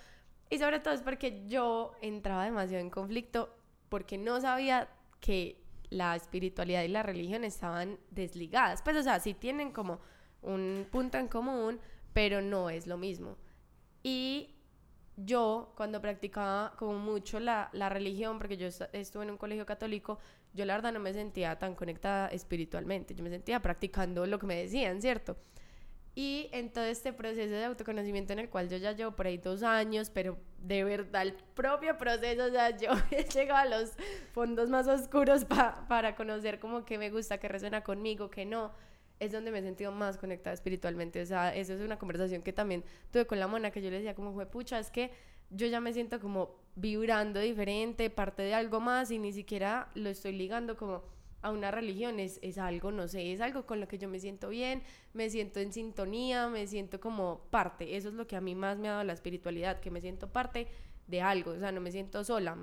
Y 0.51 0.59
sobre 0.59 0.81
todo 0.81 0.93
es 0.93 1.01
porque 1.01 1.45
yo 1.47 1.93
entraba 2.03 2.45
demasiado 2.45 2.83
en 2.83 2.91
conflicto 2.91 3.57
porque 3.89 4.19
no 4.19 4.39
sabía 4.41 4.91
que 5.21 5.63
la 5.89 6.15
espiritualidad 6.15 6.83
y 6.83 6.89
la 6.89 7.03
religión 7.03 7.43
estaban 7.43 7.99
desligadas. 8.11 8.83
Pues, 8.83 8.97
o 8.99 9.03
sea, 9.03 9.19
sí 9.19 9.33
tienen 9.33 9.73
como 9.73 10.01
un 10.43 10.87
punto 10.91 11.17
en 11.17 11.29
común, 11.29 11.81
pero 12.13 12.43
no 12.43 12.69
es 12.69 12.87
lo 12.87 12.99
mismo. 12.99 13.39
Y 14.03 14.55
yo 15.17 15.73
cuando 15.77 16.01
practicaba 16.01 16.75
como 16.79 16.99
mucho 16.99 17.39
la, 17.39 17.69
la, 17.73 17.89
religión, 17.89 18.39
porque 18.39 18.57
yo 18.57 18.67
estuve 18.67 19.25
en 19.25 19.31
un 19.31 19.37
colegio 19.37 19.67
católico, 19.67 20.19
yo 20.55 20.65
la 20.65 20.75
verdad 20.75 20.93
no 20.93 21.01
me 21.01 21.13
sentía 21.13 21.59
tan 21.59 21.75
conectada 21.75 22.29
espiritualmente, 22.29 23.15
yo 23.15 23.23
me 23.23 23.31
sentía 23.31 23.61
practicando 23.61 24.27
lo 24.27 24.39
que 24.39 24.47
me 24.47 24.57
decían, 24.57 25.01
¿cierto? 25.03 25.37
Y 26.15 26.51
en 26.53 26.71
todo 26.71 26.85
este 26.85 27.15
proceso 27.15 27.55
de 27.55 27.65
autoconocimiento 27.65 28.35
en 28.35 28.41
el 28.41 28.51
cual 28.51 28.69
yo 28.69 28.77
ya 28.77 28.93
llevo 28.93 29.13
por 29.13 29.27
ahí 29.27 29.39
dos 29.39 29.63
años, 29.63 30.11
pero 30.11 30.39
de 30.59 30.85
verdad 30.85 31.23
el 31.23 31.33
propio 31.55 31.97
proceso, 31.97 32.45
o 32.45 32.79
yo 32.79 32.91
he 33.11 33.25
llegado 33.25 33.61
a 33.61 33.79
los 33.81 33.93
fondos 34.33 34.69
más 34.69 34.87
oscuros 34.89 35.47
para 35.47 36.15
conocer 36.15 36.59
como 36.59 36.85
que 36.85 36.99
me 36.99 37.11
gusta, 37.11 37.39
que 37.39 37.49
resuena 37.49 37.83
conmigo, 37.83 38.31
que 38.31 38.45
no 38.45 38.73
es 39.23 39.31
donde 39.31 39.53
me 39.53 39.61
he 39.61 39.63
sentido 39.63 39.93
más 39.93 40.19
conectada 40.19 40.53
espiritualmente. 40.53 41.23
O 41.23 41.27
sea, 41.27 41.55
eso 41.55 41.75
es 41.75 41.81
una 41.81 41.99
conversación 41.99 42.43
que 42.43 42.53
también 42.53 42.83
tuve 43.13 43.25
con 43.27 43.39
la 43.39 43.47
mona, 43.47 43.71
que 43.71 43.81
yo 43.81 43.89
le 43.89 43.97
decía 43.97 44.15
como, 44.15 44.35
pucha, 44.51 44.81
es 44.81 44.91
que 44.91 45.13
yo 45.51 45.67
ya 45.69 45.81
me 45.81 45.93
siento 45.93 46.19
como 46.19 46.57
vibrando 46.75 47.39
diferente, 47.39 48.11
parte 48.11 48.43
de 48.43 48.55
algo 48.55 48.81
más 48.81 49.11
y 49.11 49.19
ni 49.19 49.33
siquiera 49.33 49.89
lo 49.95 50.09
estoy 50.09 50.33
ligando 50.33 50.77
como 50.77 51.03
a 51.43 51.51
una 51.51 51.71
religión, 51.71 52.19
es, 52.21 52.39
es 52.43 52.59
algo, 52.59 52.91
no 52.91 53.09
sé, 53.09 53.33
es 53.33 53.41
algo 53.41 53.67
con 53.67 53.81
lo 53.81 53.89
que 53.89 53.99
yo 53.99 54.09
me 54.09 54.19
siento 54.19 54.49
bien, 54.49 54.83
me 55.13 55.29
siento 55.29 55.61
en 55.61 55.73
sintonía, 55.73 56.49
me 56.49 56.67
siento 56.67 57.01
como 57.01 57.47
parte. 57.51 57.97
Eso 57.97 58.09
es 58.09 58.15
lo 58.15 58.27
que 58.27 58.37
a 58.37 58.41
mí 58.41 58.55
más 58.55 58.79
me 58.79 58.89
ha 58.89 58.93
dado 58.93 59.05
la 59.05 59.13
espiritualidad, 59.13 59.81
que 59.81 59.91
me 59.91 60.01
siento 60.01 60.29
parte 60.33 60.67
de 61.07 61.21
algo, 61.21 61.53
o 61.53 61.59
sea, 61.59 61.71
no 61.71 61.81
me 61.81 61.93
siento 61.93 62.25
sola. 62.25 62.57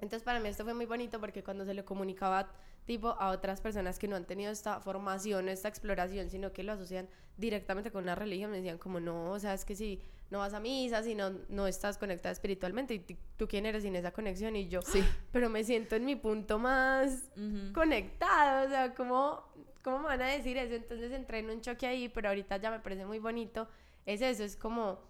Entonces 0.00 0.22
para 0.22 0.40
mí 0.40 0.48
esto 0.48 0.64
fue 0.64 0.74
muy 0.74 0.86
bonito 0.86 1.20
porque 1.20 1.42
cuando 1.42 1.64
se 1.64 1.74
lo 1.74 1.84
comunicaba 1.84 2.50
tipo 2.86 3.08
a 3.08 3.30
otras 3.30 3.60
personas 3.60 3.98
que 3.98 4.08
no 4.08 4.16
han 4.16 4.24
tenido 4.24 4.50
esta 4.50 4.80
formación, 4.80 5.48
esta 5.48 5.68
exploración, 5.68 6.30
sino 6.30 6.52
que 6.52 6.62
lo 6.62 6.72
asocian 6.72 7.08
directamente 7.36 7.90
con 7.90 8.06
la 8.06 8.14
religión, 8.14 8.50
me 8.50 8.58
decían 8.58 8.78
como 8.78 9.00
no, 9.00 9.30
o 9.30 9.38
sea, 9.38 9.54
es 9.54 9.64
que 9.64 9.74
si 9.74 10.00
no 10.30 10.38
vas 10.38 10.54
a 10.54 10.60
misa, 10.60 11.02
si 11.02 11.14
no, 11.14 11.30
no 11.48 11.66
estás 11.66 11.98
conectada 11.98 12.32
espiritualmente, 12.32 12.94
y 12.94 13.18
tú 13.36 13.46
quién 13.46 13.66
eres 13.66 13.82
sin 13.82 13.96
esa 13.96 14.12
conexión, 14.12 14.56
y 14.56 14.68
yo, 14.68 14.82
sí, 14.82 15.02
pero 15.30 15.48
me 15.48 15.62
siento 15.64 15.96
en 15.96 16.04
mi 16.04 16.16
punto 16.16 16.58
más 16.58 17.30
conectado, 17.72 18.66
o 18.66 18.68
sea, 18.68 18.94
¿cómo, 18.94 19.44
¿cómo 19.82 19.98
me 19.98 20.04
van 20.04 20.22
a 20.22 20.26
decir 20.26 20.56
eso? 20.56 20.74
Entonces 20.74 21.12
entré 21.12 21.38
en 21.38 21.50
un 21.50 21.60
choque 21.60 21.86
ahí, 21.86 22.08
pero 22.08 22.28
ahorita 22.28 22.56
ya 22.56 22.70
me 22.70 22.80
parece 22.80 23.06
muy 23.06 23.18
bonito, 23.18 23.68
es 24.06 24.20
eso, 24.22 24.42
es 24.42 24.56
como 24.56 25.00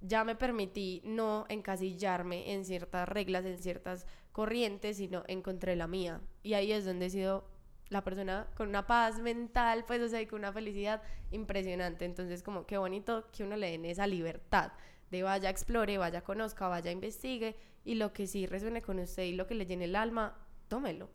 ya 0.00 0.24
me 0.24 0.36
permití 0.36 1.02
no 1.04 1.44
encasillarme 1.48 2.52
en 2.52 2.64
ciertas 2.64 3.08
reglas, 3.08 3.44
en 3.44 3.58
ciertas 3.58 4.06
corrientes, 4.32 4.96
sino 4.96 5.24
encontré 5.26 5.76
la 5.76 5.86
mía. 5.86 6.20
Y 6.42 6.54
ahí 6.54 6.72
es 6.72 6.84
donde 6.84 7.06
he 7.06 7.10
sido 7.10 7.44
la 7.88 8.04
persona 8.04 8.46
con 8.56 8.68
una 8.68 8.86
paz 8.86 9.20
mental, 9.20 9.84
pues, 9.86 10.00
o 10.02 10.08
sea, 10.08 10.20
y 10.20 10.26
con 10.26 10.40
una 10.40 10.52
felicidad 10.52 11.02
impresionante. 11.30 12.04
Entonces, 12.04 12.42
como 12.42 12.66
qué 12.66 12.78
bonito 12.78 13.26
que 13.32 13.44
uno 13.44 13.56
le 13.56 13.70
den 13.70 13.84
esa 13.84 14.06
libertad 14.06 14.72
de 15.10 15.22
vaya, 15.22 15.48
explore, 15.50 15.98
vaya, 15.98 16.22
conozca, 16.22 16.68
vaya, 16.68 16.90
investigue, 16.90 17.56
y 17.84 17.94
lo 17.94 18.12
que 18.12 18.26
sí 18.26 18.46
resuene 18.46 18.82
con 18.82 18.98
usted 18.98 19.22
y 19.22 19.32
lo 19.32 19.46
que 19.46 19.54
le 19.54 19.64
llene 19.64 19.86
el 19.86 19.96
alma, 19.96 20.36
tómelo. 20.68 21.08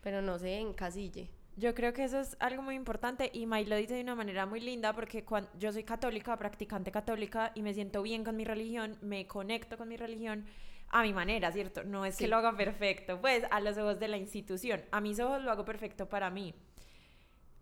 Pero 0.00 0.22
no 0.22 0.38
se 0.38 0.58
encasille. 0.58 1.30
Yo 1.56 1.74
creo 1.74 1.92
que 1.92 2.04
eso 2.04 2.20
es 2.20 2.36
algo 2.38 2.62
muy 2.62 2.76
importante 2.76 3.30
y 3.34 3.44
May 3.44 3.66
lo 3.66 3.76
dice 3.76 3.94
de 3.94 4.02
una 4.02 4.14
manera 4.14 4.46
muy 4.46 4.60
linda 4.60 4.92
porque 4.94 5.24
cuando 5.24 5.50
yo 5.58 5.72
soy 5.72 5.82
católica, 5.82 6.38
practicante 6.38 6.92
católica 6.92 7.50
y 7.54 7.62
me 7.62 7.74
siento 7.74 8.00
bien 8.00 8.22
con 8.22 8.36
mi 8.36 8.44
religión, 8.44 8.96
me 9.02 9.26
conecto 9.26 9.76
con 9.76 9.88
mi 9.88 9.96
religión 9.96 10.46
a 10.90 11.02
mi 11.02 11.12
manera, 11.12 11.52
¿cierto? 11.52 11.84
No 11.84 12.04
es 12.04 12.16
que 12.16 12.28
lo 12.28 12.36
haga 12.36 12.56
perfecto, 12.56 13.20
pues 13.20 13.44
a 13.50 13.60
los 13.60 13.76
ojos 13.76 13.98
de 13.98 14.08
la 14.08 14.16
institución, 14.16 14.82
a 14.90 15.00
mis 15.00 15.20
ojos 15.20 15.42
lo 15.42 15.50
hago 15.50 15.64
perfecto 15.64 16.08
para 16.08 16.30
mí. 16.30 16.54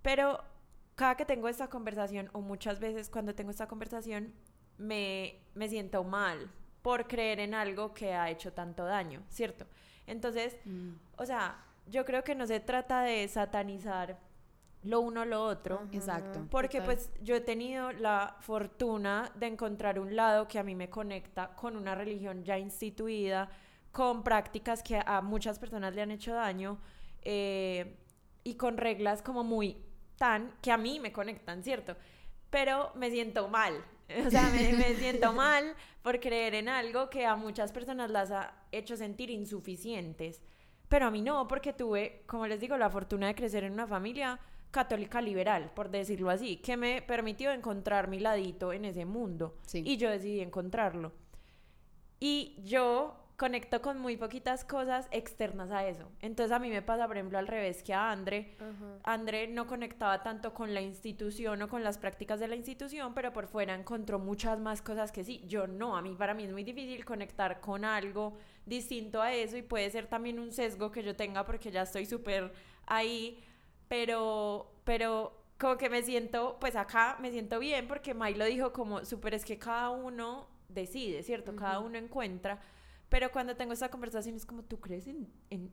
Pero 0.02 0.42
cada 0.94 1.16
que 1.16 1.24
tengo 1.24 1.48
esta 1.48 1.68
conversación 1.68 2.30
o 2.32 2.40
muchas 2.40 2.78
veces 2.78 3.10
cuando 3.10 3.34
tengo 3.34 3.50
esta 3.50 3.66
conversación 3.66 4.32
me, 4.78 5.40
me 5.54 5.68
siento 5.68 6.04
mal 6.04 6.50
por 6.82 7.08
creer 7.08 7.40
en 7.40 7.54
algo 7.54 7.92
que 7.92 8.14
ha 8.14 8.30
hecho 8.30 8.52
tanto 8.52 8.84
daño, 8.84 9.22
¿cierto? 9.28 9.66
Entonces, 10.06 10.56
mm. 10.64 10.92
o 11.16 11.26
sea, 11.26 11.64
yo 11.86 12.04
creo 12.04 12.22
que 12.22 12.34
no 12.34 12.46
se 12.46 12.60
trata 12.60 13.02
de 13.02 13.26
satanizar 13.26 14.18
lo 14.86 15.00
uno 15.00 15.22
o 15.22 15.24
lo 15.24 15.42
otro. 15.44 15.88
Exacto. 15.92 16.46
Porque 16.50 16.80
pues 16.80 17.10
yo 17.20 17.34
he 17.36 17.40
tenido 17.40 17.92
la 17.92 18.36
fortuna 18.40 19.30
de 19.34 19.46
encontrar 19.46 19.98
un 19.98 20.14
lado 20.14 20.46
que 20.48 20.58
a 20.58 20.62
mí 20.62 20.74
me 20.74 20.88
conecta 20.88 21.54
con 21.54 21.76
una 21.76 21.94
religión 21.94 22.44
ya 22.44 22.58
instituida, 22.58 23.50
con 23.92 24.22
prácticas 24.22 24.82
que 24.82 25.00
a 25.04 25.20
muchas 25.22 25.58
personas 25.58 25.94
le 25.94 26.02
han 26.02 26.10
hecho 26.10 26.34
daño 26.34 26.78
eh, 27.22 27.98
y 28.44 28.54
con 28.54 28.76
reglas 28.76 29.22
como 29.22 29.42
muy 29.42 29.76
tan 30.16 30.52
que 30.62 30.70
a 30.70 30.76
mí 30.76 31.00
me 31.00 31.12
conectan, 31.12 31.62
¿cierto? 31.62 31.96
Pero 32.50 32.92
me 32.94 33.10
siento 33.10 33.48
mal. 33.48 33.84
O 34.24 34.30
sea, 34.30 34.48
me, 34.50 34.72
me 34.72 34.94
siento 34.94 35.32
mal 35.32 35.74
por 36.00 36.20
creer 36.20 36.54
en 36.54 36.68
algo 36.68 37.10
que 37.10 37.26
a 37.26 37.34
muchas 37.34 37.72
personas 37.72 38.08
las 38.08 38.30
ha 38.30 38.54
hecho 38.70 38.96
sentir 38.96 39.30
insuficientes. 39.30 40.40
Pero 40.88 41.06
a 41.06 41.10
mí 41.10 41.22
no, 41.22 41.48
porque 41.48 41.72
tuve, 41.72 42.22
como 42.26 42.46
les 42.46 42.60
digo, 42.60 42.76
la 42.76 42.88
fortuna 42.88 43.26
de 43.26 43.34
crecer 43.34 43.64
en 43.64 43.72
una 43.72 43.86
familia 43.88 44.38
católica 44.76 45.22
liberal, 45.22 45.72
por 45.74 45.88
decirlo 45.88 46.28
así, 46.28 46.58
que 46.58 46.76
me 46.76 47.00
permitió 47.00 47.50
encontrar 47.50 48.08
mi 48.08 48.20
ladito 48.20 48.74
en 48.74 48.84
ese 48.84 49.06
mundo. 49.06 49.56
Y 49.72 49.96
yo 49.96 50.10
decidí 50.10 50.42
encontrarlo. 50.42 51.12
Y 52.20 52.60
yo 52.62 53.16
conecto 53.38 53.80
con 53.80 53.98
muy 53.98 54.18
poquitas 54.18 54.66
cosas 54.66 55.08
externas 55.12 55.70
a 55.70 55.86
eso. 55.88 56.10
Entonces 56.20 56.52
a 56.52 56.58
mí 56.58 56.68
me 56.68 56.82
pasa, 56.82 57.06
por 57.06 57.16
ejemplo, 57.16 57.38
al 57.38 57.46
revés 57.46 57.82
que 57.82 57.94
a 57.94 58.10
André. 58.10 58.54
André 59.02 59.48
no 59.48 59.66
conectaba 59.66 60.22
tanto 60.22 60.52
con 60.52 60.74
la 60.74 60.82
institución 60.82 61.62
o 61.62 61.68
con 61.68 61.82
las 61.82 61.96
prácticas 61.96 62.38
de 62.38 62.48
la 62.48 62.56
institución, 62.56 63.14
pero 63.14 63.32
por 63.32 63.46
fuera 63.46 63.74
encontró 63.74 64.18
muchas 64.18 64.60
más 64.60 64.82
cosas 64.82 65.10
que 65.10 65.24
sí. 65.24 65.42
Yo 65.46 65.66
no, 65.66 65.96
a 65.96 66.02
mí 66.02 66.14
para 66.18 66.34
mí 66.34 66.44
es 66.44 66.52
muy 66.52 66.64
difícil 66.64 67.02
conectar 67.06 67.62
con 67.62 67.86
algo 67.86 68.36
distinto 68.66 69.22
a 69.22 69.32
eso 69.32 69.56
y 69.56 69.62
puede 69.62 69.88
ser 69.88 70.06
también 70.06 70.38
un 70.38 70.52
sesgo 70.52 70.90
que 70.90 71.02
yo 71.02 71.16
tenga 71.16 71.46
porque 71.46 71.70
ya 71.70 71.82
estoy 71.82 72.04
súper 72.04 72.52
ahí, 72.86 73.42
pero, 73.88 74.72
pero 74.84 75.32
como 75.58 75.76
que 75.76 75.88
me 75.88 76.02
siento, 76.02 76.58
pues 76.60 76.76
acá 76.76 77.16
me 77.20 77.30
siento 77.30 77.58
bien 77.58 77.88
porque 77.88 78.14
May 78.14 78.34
lo 78.34 78.44
dijo 78.44 78.72
como 78.72 79.04
súper 79.04 79.34
es 79.34 79.44
que 79.44 79.58
cada 79.58 79.90
uno 79.90 80.46
decide, 80.68 81.22
¿cierto? 81.22 81.56
Cada 81.56 81.80
uno 81.80 81.96
encuentra 81.96 82.60
pero 83.08 83.30
cuando 83.30 83.56
tengo 83.56 83.72
esa 83.72 83.90
conversación 83.90 84.36
es 84.36 84.44
como, 84.44 84.62
¿tú 84.62 84.80
crees 84.80 85.06
en, 85.06 85.32
en, 85.50 85.72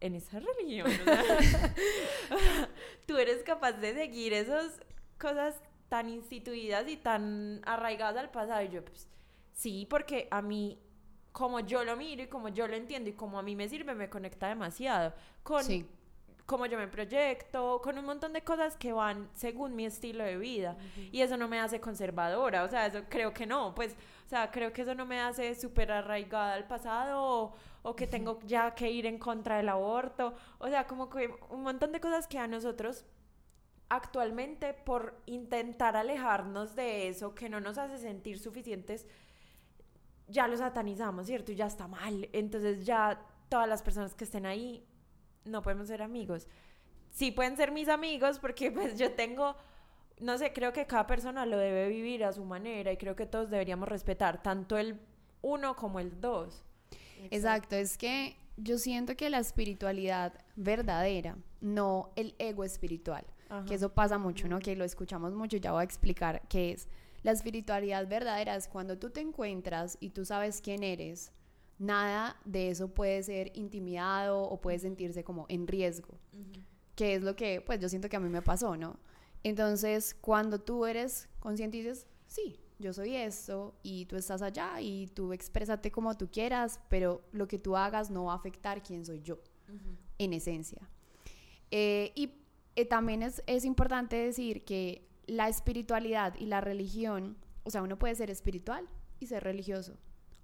en 0.00 0.14
esa 0.14 0.38
religión? 0.38 0.88
Tú 3.06 3.16
eres 3.16 3.42
capaz 3.42 3.72
de 3.72 3.94
seguir 3.94 4.32
esas 4.32 4.80
cosas 5.18 5.60
tan 5.88 6.08
instituidas 6.08 6.88
y 6.88 6.96
tan 6.96 7.60
arraigadas 7.64 8.16
al 8.16 8.30
pasado. 8.30 8.62
Y 8.62 8.68
yo, 8.68 8.84
pues, 8.84 9.08
sí, 9.52 9.86
porque 9.90 10.28
a 10.30 10.40
mí, 10.40 10.80
como 11.32 11.60
yo 11.60 11.84
lo 11.84 11.96
miro 11.96 12.22
y 12.22 12.28
como 12.28 12.48
yo 12.48 12.68
lo 12.68 12.76
entiendo 12.76 13.10
y 13.10 13.14
como 13.14 13.38
a 13.38 13.42
mí 13.42 13.56
me 13.56 13.68
sirve, 13.68 13.94
me 13.94 14.08
conecta 14.08 14.48
demasiado 14.48 15.14
con 15.42 15.64
sí. 15.64 15.84
Cómo 16.48 16.64
yo 16.64 16.78
me 16.78 16.88
proyecto, 16.88 17.78
con 17.84 17.98
un 17.98 18.06
montón 18.06 18.32
de 18.32 18.40
cosas 18.42 18.74
que 18.74 18.94
van 18.94 19.28
según 19.34 19.76
mi 19.76 19.84
estilo 19.84 20.24
de 20.24 20.38
vida. 20.38 20.78
Y 21.12 21.20
eso 21.20 21.36
no 21.36 21.46
me 21.46 21.60
hace 21.60 21.78
conservadora, 21.78 22.64
o 22.64 22.68
sea, 22.68 22.86
eso 22.86 23.02
creo 23.10 23.34
que 23.34 23.44
no, 23.44 23.74
pues 23.74 23.94
o 24.24 24.28
sea, 24.30 24.50
creo 24.50 24.72
que 24.72 24.80
eso 24.82 24.94
no 24.94 25.04
me 25.04 25.20
hace 25.20 25.54
súper 25.54 25.92
arraigada 25.92 26.54
al 26.54 26.66
pasado 26.66 27.54
o, 27.82 27.96
que 27.96 28.06
tengo 28.06 28.40
ya 28.46 28.74
que 28.74 28.90
ir 28.90 29.06
en 29.06 29.18
contra 29.18 29.58
del 29.58 29.68
aborto. 29.68 30.34
O 30.58 30.68
sea, 30.68 30.86
como 30.86 31.08
que 31.08 31.30
un 31.50 31.62
montón 31.62 31.92
de 31.92 32.00
cosas 32.00 32.26
que 32.26 32.38
a 32.38 32.46
nosotros 32.46 33.06
actualmente 33.88 34.74
por 34.74 35.22
intentar 35.24 35.96
alejarnos 35.96 36.76
de 36.76 37.08
eso 37.08 37.34
que 37.34 37.48
no 37.48 37.60
nos 37.60 37.78
hace 37.78 37.96
sentir 37.96 38.38
suficientes, 38.38 39.06
ya 40.26 40.46
lo 40.46 40.58
satanizamos, 40.58 41.26
¿cierto? 41.26 41.52
Y 41.52 41.56
ya 41.56 41.66
está 41.66 41.88
mal. 41.88 42.28
Entonces 42.32 42.84
ya 42.84 43.22
todas 43.48 43.66
las 43.66 43.82
personas 43.82 44.14
que 44.14 44.24
estén 44.24 44.44
ahí 44.44 44.86
no 45.48 45.62
podemos 45.62 45.88
ser 45.88 46.02
amigos. 46.02 46.46
Sí 47.10 47.30
pueden 47.30 47.56
ser 47.56 47.72
mis 47.72 47.88
amigos 47.88 48.38
porque 48.38 48.70
pues 48.72 48.98
yo 48.98 49.12
tengo 49.12 49.56
no 50.20 50.36
sé, 50.38 50.52
creo 50.52 50.72
que 50.72 50.86
cada 50.86 51.06
persona 51.06 51.46
lo 51.46 51.58
debe 51.58 51.88
vivir 51.88 52.24
a 52.24 52.32
su 52.32 52.44
manera 52.44 52.92
y 52.92 52.96
creo 52.96 53.14
que 53.14 53.26
todos 53.26 53.50
deberíamos 53.50 53.88
respetar 53.88 54.42
tanto 54.42 54.76
el 54.76 54.98
uno 55.42 55.76
como 55.76 56.00
el 56.00 56.20
dos. 56.20 56.64
Exacto, 57.30 57.76
es 57.76 57.96
que 57.96 58.36
yo 58.56 58.78
siento 58.78 59.16
que 59.16 59.30
la 59.30 59.38
espiritualidad 59.38 60.32
verdadera, 60.56 61.36
no 61.60 62.10
el 62.16 62.34
ego 62.38 62.64
espiritual, 62.64 63.24
que 63.66 63.74
eso 63.74 63.94
pasa 63.94 64.18
mucho, 64.18 64.46
¿no? 64.48 64.58
Que 64.58 64.76
lo 64.76 64.84
escuchamos 64.84 65.34
mucho, 65.34 65.56
ya 65.56 65.72
voy 65.72 65.80
a 65.80 65.84
explicar 65.84 66.42
qué 66.48 66.72
es. 66.72 66.88
La 67.22 67.32
espiritualidad 67.32 68.06
verdadera 68.06 68.54
es 68.54 68.68
cuando 68.68 68.98
tú 68.98 69.10
te 69.10 69.20
encuentras 69.20 69.96
y 70.00 70.10
tú 70.10 70.24
sabes 70.24 70.60
quién 70.60 70.82
eres, 70.82 71.32
nada 71.78 72.36
de 72.44 72.70
eso 72.70 72.88
puede 72.88 73.22
ser 73.22 73.52
intimidado 73.54 74.42
o 74.42 74.60
puede 74.60 74.78
sentirse 74.78 75.24
como 75.24 75.46
en 75.48 75.66
riesgo, 75.66 76.18
que 76.94 77.14
es 77.14 77.22
lo 77.22 77.36
que 77.36 77.60
pues 77.60 77.80
yo 77.80 77.88
siento 77.88 78.08
que 78.08 78.16
a 78.16 78.20
mí 78.20 78.28
me 78.28 78.42
pasó, 78.42 78.76
¿no? 78.76 78.98
Entonces, 79.44 80.16
cuando 80.20 80.60
tú 80.60 80.84
eres 80.84 81.28
consciente 81.38 81.76
y 81.76 81.82
dices, 81.82 82.06
sí, 82.26 82.60
yo 82.78 82.92
soy 82.92 83.14
esto 83.16 83.74
y 83.82 84.06
tú 84.06 84.16
estás 84.16 84.42
allá 84.42 84.80
y 84.80 85.06
tú 85.08 85.32
exprésate 85.32 85.90
como 85.90 86.16
tú 86.16 86.28
quieras, 86.30 86.80
pero 86.88 87.22
lo 87.32 87.46
que 87.48 87.58
tú 87.58 87.76
hagas 87.76 88.10
no 88.10 88.24
va 88.24 88.32
a 88.32 88.36
afectar 88.36 88.82
quién 88.82 89.04
soy 89.04 89.22
yo, 89.22 89.38
en 90.18 90.32
esencia. 90.32 90.88
Eh, 91.70 92.12
y 92.14 92.32
eh, 92.76 92.84
también 92.84 93.22
es, 93.22 93.42
es 93.46 93.64
importante 93.64 94.16
decir 94.16 94.64
que 94.64 95.06
la 95.26 95.48
espiritualidad 95.48 96.34
y 96.38 96.46
la 96.46 96.60
religión, 96.60 97.36
o 97.64 97.70
sea, 97.70 97.82
uno 97.82 97.98
puede 97.98 98.14
ser 98.14 98.30
espiritual 98.30 98.88
y 99.20 99.26
ser 99.26 99.44
religioso, 99.44 99.98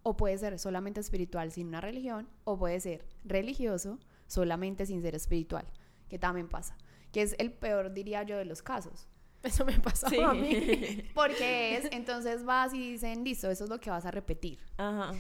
o 0.05 0.17
puede 0.17 0.39
ser 0.39 0.57
solamente 0.61 1.01
espiritual 1.01 1.51
sin 1.51 1.67
una 1.67 1.81
religión, 1.81 2.29
o 2.45 2.57
puede 2.57 2.79
ser 2.79 3.05
religioso 3.25 3.99
solamente 4.29 4.87
sin 4.87 5.03
ser 5.03 5.17
espiritual, 5.17 5.67
que 6.09 6.21
también 6.21 6.49
pasa 6.49 6.77
que 7.15 7.23
es 7.23 7.37
el 7.39 7.53
peor, 7.53 7.95
diría 7.95 8.25
yo, 8.25 8.37
de 8.37 8.45
los 8.45 8.61
casos. 8.61 9.07
Eso 9.45 9.65
me 9.65 9.79
pasó 9.79 10.07
a 10.27 10.35
mí. 10.35 11.05
Porque 11.15 11.77
es, 11.77 11.89
entonces 11.93 12.45
vas 12.45 12.75
y 12.75 12.93
dicen, 12.93 13.23
listo, 13.23 13.49
eso 13.51 13.65
es 13.65 13.71
lo 13.71 13.79
que 13.79 13.89
vas 13.89 14.05
a 14.05 14.11
repetir. 14.11 14.59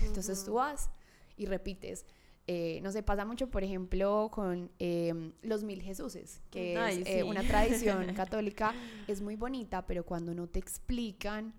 Entonces 0.02 0.44
tú 0.44 0.54
vas 0.54 0.90
y 1.36 1.46
repites. 1.46 2.04
Eh, 2.48 2.80
no 2.82 2.90
sé, 2.90 3.04
pasa 3.04 3.24
mucho, 3.24 3.48
por 3.48 3.62
ejemplo, 3.62 4.28
con 4.32 4.72
em, 4.80 5.32
los 5.42 5.62
mil 5.62 5.80
Jesuses, 5.80 6.42
que 6.50 6.74
es 6.74 7.06
eh, 7.06 7.22
una 7.22 7.42
tradición 7.42 8.12
católica, 8.14 8.74
es 9.06 9.22
muy 9.22 9.36
bonita, 9.36 9.86
pero 9.86 10.04
cuando 10.04 10.34
no 10.34 10.48
te 10.48 10.58
explican 10.58 11.54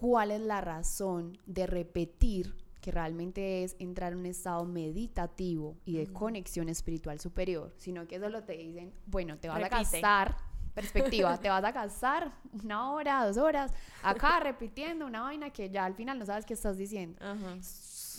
cuál 0.00 0.30
es 0.30 0.40
la 0.40 0.62
razón 0.62 1.38
de 1.44 1.66
repetir 1.66 2.56
que 2.80 2.90
realmente 2.90 3.62
es 3.62 3.76
entrar 3.78 4.14
en 4.14 4.20
un 4.20 4.26
estado 4.26 4.64
meditativo 4.64 5.76
y 5.84 5.98
de 5.98 6.06
conexión 6.10 6.70
espiritual 6.70 7.20
superior, 7.20 7.74
sino 7.76 8.06
que 8.08 8.18
solo 8.18 8.42
te 8.42 8.54
dicen, 8.54 8.94
bueno, 9.06 9.36
te 9.36 9.48
vas 9.48 9.62
a 9.62 9.68
gastar, 9.68 10.36
perspectiva, 10.72 11.36
te 11.36 11.50
vas 11.50 11.62
a 11.62 11.72
gastar 11.72 12.32
una 12.64 12.90
hora, 12.92 13.26
dos 13.26 13.36
horas, 13.36 13.72
acá 14.02 14.40
repitiendo 14.40 15.04
una 15.04 15.20
vaina 15.20 15.50
que 15.50 15.68
ya 15.68 15.84
al 15.84 15.94
final 15.94 16.18
no 16.18 16.24
sabes 16.24 16.46
qué 16.46 16.54
estás 16.54 16.78
diciendo. 16.78 17.18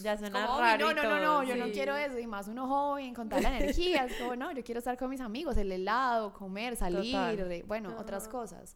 Ya 0.03 0.17
suena 0.17 0.45
raro. 0.45 0.93
No, 0.93 0.93
no, 0.93 1.03
no, 1.03 1.19
no, 1.19 1.43
yo 1.43 1.55
no 1.55 1.71
quiero 1.71 1.95
eso. 1.95 2.17
Y 2.17 2.25
más 2.25 2.47
uno 2.47 2.67
joven, 2.67 3.13
con 3.13 3.29
toda 3.29 3.41
la 3.41 3.57
energía. 3.57 4.05
Es 4.05 4.17
como, 4.17 4.35
no, 4.35 4.51
yo 4.51 4.63
quiero 4.63 4.79
estar 4.79 4.97
con 4.97 5.09
mis 5.09 5.21
amigos, 5.21 5.57
el 5.57 5.71
helado, 5.71 6.33
comer, 6.33 6.75
salir, 6.75 7.65
bueno, 7.67 7.95
otras 7.97 8.27
cosas. 8.27 8.75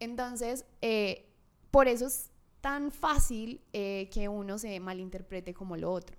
Entonces, 0.00 0.66
eh, 0.80 1.31
por 1.72 1.88
eso 1.88 2.06
es 2.06 2.30
tan 2.60 2.92
fácil 2.92 3.60
eh, 3.72 4.08
que 4.12 4.28
uno 4.28 4.58
se 4.58 4.78
malinterprete 4.78 5.52
como 5.52 5.76
lo 5.76 5.90
otro. 5.90 6.16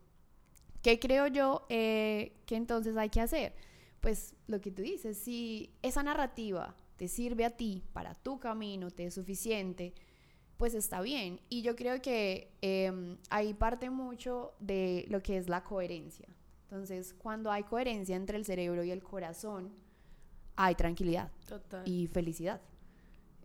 ¿Qué 0.82 1.00
creo 1.00 1.28
yo 1.28 1.66
eh, 1.70 2.34
que 2.46 2.58
entonces 2.58 2.98
hay 2.98 3.10
que 3.10 3.22
hacer? 3.22 3.56
Pues 4.02 4.36
lo 4.48 4.60
que 4.60 4.72
tú 4.72 4.82
dices, 4.82 5.18
si 5.18 5.72
esa 5.82 6.04
narrativa 6.04 6.76
te 6.98 7.08
sirve 7.08 7.46
a 7.46 7.52
ti, 7.52 7.84
para 7.94 8.16
tu 8.16 8.40
camino, 8.40 8.92
te 8.92 9.06
es 9.06 9.14
suficiente, 9.14 9.94
pues 10.58 10.74
está 10.74 11.02
bien. 11.02 11.40
Y 11.50 11.62
yo 11.62 11.76
creo 11.76 12.02
que 12.02 12.52
em, 12.62 13.18
ahí 13.30 13.54
parte 13.54 13.90
mucho 13.90 14.54
de 14.60 15.06
lo 15.08 15.22
que 15.22 15.38
es 15.38 15.48
la 15.48 15.64
coherencia. 15.64 16.28
Entonces, 16.64 17.14
cuando 17.14 17.52
hay 17.52 17.64
coherencia 17.64 18.16
entre 18.16 18.38
el 18.38 18.44
cerebro 18.44 18.84
y 18.84 18.92
el 18.92 19.04
corazón, 19.04 19.72
hay 20.56 20.76
tranquilidad 20.76 21.32
y 21.86 22.08
felicidad. 22.08 22.60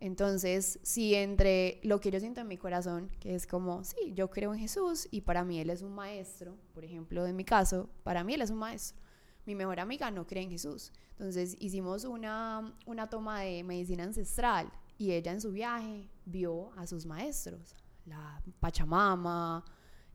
Entonces, 0.01 0.79
si 0.81 1.13
entre 1.13 1.79
lo 1.83 1.99
que 1.99 2.09
yo 2.11 2.19
siento 2.19 2.41
en 2.41 2.47
mi 2.47 2.57
corazón, 2.57 3.09
que 3.19 3.35
es 3.35 3.45
como, 3.45 3.83
sí, 3.83 4.13
yo 4.13 4.29
creo 4.29 4.53
en 4.53 4.59
Jesús 4.59 5.07
y 5.11 5.21
para 5.21 5.43
mí 5.43 5.59
Él 5.59 5.69
es 5.69 5.81
un 5.81 5.93
maestro, 5.93 6.57
por 6.73 6.85
ejemplo, 6.85 7.25
en 7.25 7.35
mi 7.35 7.43
caso, 7.43 7.89
para 8.03 8.23
mí 8.23 8.33
Él 8.33 8.41
es 8.41 8.49
un 8.49 8.57
maestro. 8.59 8.97
Mi 9.45 9.55
mejor 9.55 9.79
amiga 9.79 10.09
no 10.11 10.25
cree 10.25 10.43
en 10.43 10.51
Jesús. 10.51 10.91
Entonces, 11.11 11.57
hicimos 11.59 12.05
una, 12.05 12.73
una 12.85 13.09
toma 13.09 13.41
de 13.41 13.63
medicina 13.63 14.03
ancestral 14.03 14.71
y 14.97 15.11
ella 15.11 15.31
en 15.31 15.41
su 15.41 15.51
viaje 15.51 16.09
vio 16.25 16.71
a 16.77 16.87
sus 16.87 17.05
maestros, 17.05 17.75
la 18.05 18.41
Pachamama, 18.59 19.65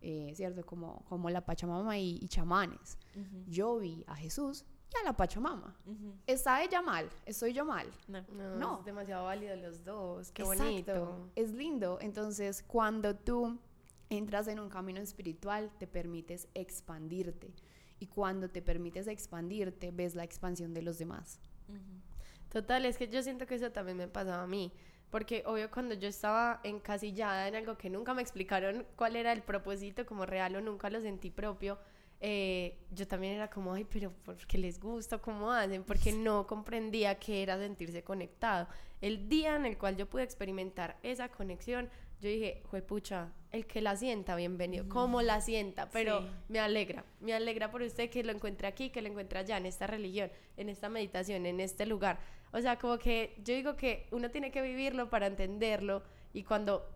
eh, 0.01 0.33
¿cierto? 0.35 0.65
Como, 0.65 1.05
como 1.09 1.29
la 1.31 1.45
Pachamama 1.45 1.99
y, 1.99 2.27
chamanes. 2.29 2.99
Yo 3.47 3.79
vi 3.79 4.05
a 4.07 4.17
Jesús 4.17 4.65
a 5.01 5.05
la 5.05 5.13
Pachamama. 5.17 5.75
¿Está 6.27 6.63
ella 6.63 6.83
mal? 6.83 7.09
¿Estoy 7.27 7.53
yo 7.53 7.65
mal? 7.65 7.87
No. 8.59 8.79
Es 8.79 8.85
demasiado 8.85 9.25
válido 9.25 9.57
los 9.57 9.85
dos. 9.85 10.31
Qué 10.33 10.43
bonito. 10.43 11.31
Es 11.35 11.53
lindo. 11.53 11.99
Entonces, 12.01 12.63
cuando 12.67 13.15
tú 13.15 13.59
entras 14.11 14.49
en 14.49 14.61
un 14.61 14.69
camino 14.69 15.01
espiritual, 15.01 15.71
te 15.79 15.87
permites 15.87 16.49
expandirte. 16.55 17.53
Y 18.01 18.07
cuando 18.07 18.49
te 18.51 18.63
permites 18.63 19.07
expandirte, 19.07 19.91
ves 19.91 20.15
la 20.15 20.25
expansión 20.25 20.75
de 20.75 20.83
los 20.83 20.99
demás. 20.99 21.41
Total, 22.51 22.85
es 22.85 22.99
que 22.99 23.09
yo 23.09 23.23
siento 23.23 23.47
que 23.47 23.57
eso 23.57 23.73
también 23.73 23.97
me 23.97 24.09
pasaba 24.09 24.43
a 24.43 24.47
mí. 24.47 24.73
Porque 25.11 25.45
obvio 25.47 25.71
cuando 25.71 25.95
yo 25.95 26.09
estaba 26.09 26.61
encasillada 26.65 27.47
en 27.47 27.55
algo 27.55 27.79
que 27.79 27.89
nunca 27.89 28.15
me 28.15 28.23
explicaron 28.23 28.85
cuál 28.97 29.15
era 29.15 29.33
el 29.33 29.43
propósito 29.43 30.05
como 30.07 30.27
real 30.27 30.57
o 30.57 30.61
nunca 30.61 30.91
lo 30.91 31.01
sentí 31.01 31.31
propio, 31.31 31.79
eh, 32.27 32.79
yo 32.91 33.07
también 33.07 33.35
era 33.35 33.51
como, 33.51 33.75
ay, 33.75 33.85
pero 33.85 34.11
¿por 34.11 34.39
qué 34.47 34.57
les 34.57 34.81
gusta? 34.81 35.19
¿Cómo 35.19 35.53
hacen? 35.53 35.85
Porque 35.85 36.11
no 36.11 36.47
comprendía 36.47 37.19
qué 37.19 37.43
era 37.43 37.59
sentirse 37.59 38.03
conectado. 38.03 38.67
El 39.03 39.29
día 39.29 39.57
en 39.57 39.67
el 39.67 39.77
cual 39.77 39.99
yo 39.99 40.07
pude 40.07 40.23
experimentar 40.23 40.97
esa 41.03 41.29
conexión, 41.29 41.91
yo 42.23 42.31
dije, 42.31 42.63
pucha, 42.89 43.31
el 43.53 43.67
que 43.67 43.83
la 43.83 43.95
sienta, 43.95 44.37
bienvenido, 44.37 44.89
como 44.89 45.21
la 45.21 45.43
sienta, 45.43 45.91
pero 45.91 46.25
me 46.49 46.61
alegra, 46.61 47.05
me 47.21 47.35
alegra 47.35 47.71
por 47.71 47.83
usted 47.83 48.09
que 48.09 48.25
lo 48.25 48.33
encuentre 48.33 48.69
aquí, 48.69 48.89
que 48.89 49.03
lo 49.03 49.09
encuentre 49.09 49.41
allá, 49.41 49.59
en 49.59 49.67
esta 49.67 49.87
religión, 49.87 50.31
en 50.57 50.71
esta 50.71 50.89
meditación, 50.89 51.45
en 51.45 51.61
este 51.61 51.85
lugar. 51.85 52.19
O 52.55 52.61
sea, 52.63 52.79
como 52.79 52.97
que 52.97 53.37
yo 53.45 53.53
digo 53.53 53.77
que 53.77 54.07
uno 54.13 54.31
tiene 54.31 54.51
que 54.51 54.63
vivirlo 54.63 55.11
para 55.11 55.27
entenderlo 55.27 56.03
y 56.33 56.43
cuando 56.45 56.89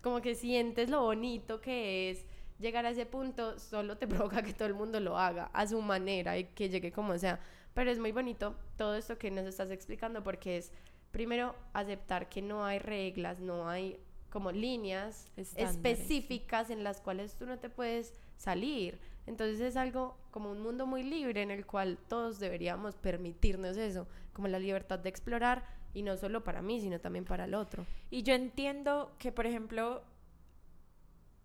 como 0.00 0.20
que 0.22 0.36
sientes 0.36 0.90
lo 0.90 1.00
bonito 1.00 1.60
que 1.60 2.10
es 2.10 2.24
llegar 2.58 2.86
a 2.86 2.90
ese 2.90 3.06
punto, 3.06 3.58
solo 3.58 3.96
te 3.96 4.06
provoca 4.08 4.42
que 4.42 4.52
todo 4.52 4.68
el 4.68 4.74
mundo 4.74 5.00
lo 5.00 5.18
haga 5.18 5.50
a 5.52 5.66
su 5.66 5.80
manera 5.82 6.38
y 6.38 6.44
que 6.44 6.68
llegue 6.68 6.92
como 6.92 7.18
sea. 7.18 7.40
Pero 7.74 7.90
es 7.90 7.98
muy 7.98 8.12
bonito 8.12 8.56
todo 8.76 8.94
esto 8.94 9.18
que 9.18 9.30
nos 9.30 9.46
estás 9.46 9.70
explicando 9.70 10.22
porque 10.22 10.56
es 10.56 10.72
primero 11.10 11.54
aceptar 11.72 12.28
que 12.28 12.42
no 12.42 12.64
hay 12.64 12.78
reglas, 12.78 13.38
no 13.40 13.68
hay 13.68 13.98
como 14.30 14.52
líneas 14.52 15.30
específicas 15.36 16.70
en 16.70 16.84
las 16.84 17.00
cuales 17.00 17.36
tú 17.36 17.46
no 17.46 17.58
te 17.58 17.70
puedes 17.70 18.12
salir. 18.36 18.98
Entonces 19.26 19.60
es 19.60 19.76
algo 19.76 20.16
como 20.30 20.50
un 20.50 20.60
mundo 20.60 20.86
muy 20.86 21.02
libre 21.02 21.42
en 21.42 21.50
el 21.50 21.66
cual 21.66 21.98
todos 22.08 22.38
deberíamos 22.38 22.96
permitirnos 22.96 23.76
eso, 23.76 24.06
como 24.32 24.48
la 24.48 24.58
libertad 24.58 24.98
de 24.98 25.08
explorar 25.08 25.64
y 25.94 26.02
no 26.02 26.16
solo 26.16 26.44
para 26.44 26.60
mí, 26.60 26.80
sino 26.80 27.00
también 27.00 27.24
para 27.24 27.46
el 27.46 27.54
otro. 27.54 27.86
Y 28.10 28.22
yo 28.22 28.34
entiendo 28.34 29.12
que, 29.18 29.32
por 29.32 29.46
ejemplo, 29.46 30.02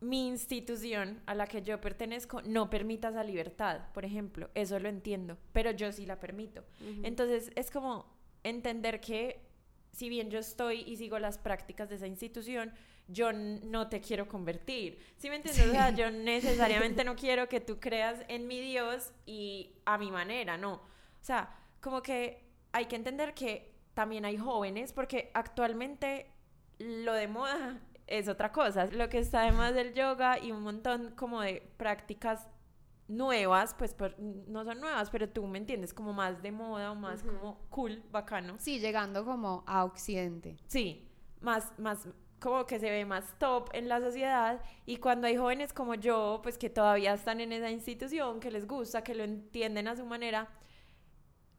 mi 0.01 0.27
institución 0.27 1.21
a 1.27 1.35
la 1.35 1.47
que 1.47 1.61
yo 1.61 1.79
pertenezco 1.79 2.41
no 2.41 2.69
permita 2.69 3.09
esa 3.09 3.23
libertad, 3.23 3.81
por 3.93 4.03
ejemplo, 4.03 4.49
eso 4.55 4.79
lo 4.79 4.89
entiendo, 4.89 5.37
pero 5.53 5.71
yo 5.71 5.91
sí 5.91 6.05
la 6.05 6.19
permito. 6.19 6.65
Entonces 7.03 7.51
es 7.55 7.69
como 7.69 8.11
entender 8.43 8.99
que 8.99 9.47
si 9.91 10.09
bien 10.09 10.31
yo 10.31 10.39
estoy 10.39 10.81
y 10.81 10.97
sigo 10.97 11.19
las 11.19 11.37
prácticas 11.37 11.89
de 11.89 11.95
esa 11.95 12.07
institución, 12.07 12.73
yo 13.07 13.31
no 13.33 13.89
te 13.89 14.01
quiero 14.01 14.27
convertir. 14.27 14.99
¿Sí 15.17 15.29
me 15.29 15.35
entiendes? 15.35 15.67
O 15.67 15.71
sea, 15.71 15.91
yo 15.91 16.09
necesariamente 16.09 17.03
no 17.03 17.15
quiero 17.15 17.47
que 17.47 17.59
tú 17.59 17.79
creas 17.79 18.23
en 18.27 18.47
mi 18.47 18.59
Dios 18.59 19.13
y 19.25 19.75
a 19.85 19.97
mi 19.97 20.09
manera, 20.09 20.57
no. 20.57 20.73
O 20.75 21.23
sea, 21.23 21.55
como 21.79 22.01
que 22.01 22.43
hay 22.71 22.85
que 22.85 22.95
entender 22.95 23.33
que 23.33 23.75
también 23.93 24.25
hay 24.25 24.37
jóvenes, 24.37 24.93
porque 24.93 25.29
actualmente 25.33 26.31
lo 26.79 27.13
de 27.13 27.27
moda 27.27 27.81
es 28.11 28.27
otra 28.27 28.51
cosa. 28.51 28.85
Lo 28.87 29.09
que 29.09 29.19
está 29.19 29.41
además 29.41 29.73
del 29.73 29.93
yoga 29.93 30.37
y 30.39 30.51
un 30.51 30.61
montón 30.61 31.13
como 31.15 31.41
de 31.41 31.61
prácticas 31.77 32.47
nuevas, 33.07 33.73
pues 33.73 33.95
no 34.17 34.63
son 34.63 34.79
nuevas, 34.79 35.09
pero 35.09 35.29
tú 35.29 35.45
me 35.47 35.57
entiendes, 35.57 35.93
como 35.93 36.13
más 36.13 36.41
de 36.41 36.51
moda 36.51 36.91
o 36.91 36.95
más 36.95 37.23
como 37.23 37.59
cool, 37.69 38.03
bacano. 38.11 38.55
Sí, 38.59 38.79
llegando 38.79 39.25
como 39.25 39.63
a 39.67 39.83
Occidente. 39.85 40.57
Sí, 40.67 41.09
más, 41.41 41.77
más, 41.77 42.07
como 42.39 42.65
que 42.65 42.79
se 42.79 42.89
ve 42.89 43.05
más 43.05 43.37
top 43.37 43.69
en 43.73 43.87
la 43.87 43.99
sociedad 43.99 44.61
y 44.85 44.97
cuando 44.97 45.27
hay 45.27 45.35
jóvenes 45.37 45.73
como 45.73 45.95
yo, 45.95 46.39
pues 46.43 46.57
que 46.57 46.69
todavía 46.69 47.13
están 47.13 47.41
en 47.41 47.51
esa 47.51 47.69
institución, 47.69 48.39
que 48.39 48.51
les 48.51 48.67
gusta, 48.67 49.03
que 49.03 49.15
lo 49.15 49.23
entienden 49.23 49.87
a 49.87 49.95
su 49.95 50.05
manera, 50.05 50.47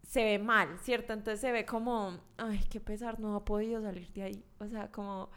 se 0.03 0.25
ve 0.25 0.38
mal, 0.38 0.79
¿cierto? 0.81 1.12
Entonces 1.12 1.41
se 1.41 1.53
ve 1.53 1.65
como, 1.65 2.19
ay, 2.37 2.61
qué 2.71 2.81
pesar, 2.81 3.21
no 3.21 3.37
ha 3.37 3.45
podido 3.45 3.81
salir 3.81 4.12
de 4.12 4.23
ahí. 4.23 4.45
O 4.59 4.67
sea, 4.67 4.91
como, 4.91 5.31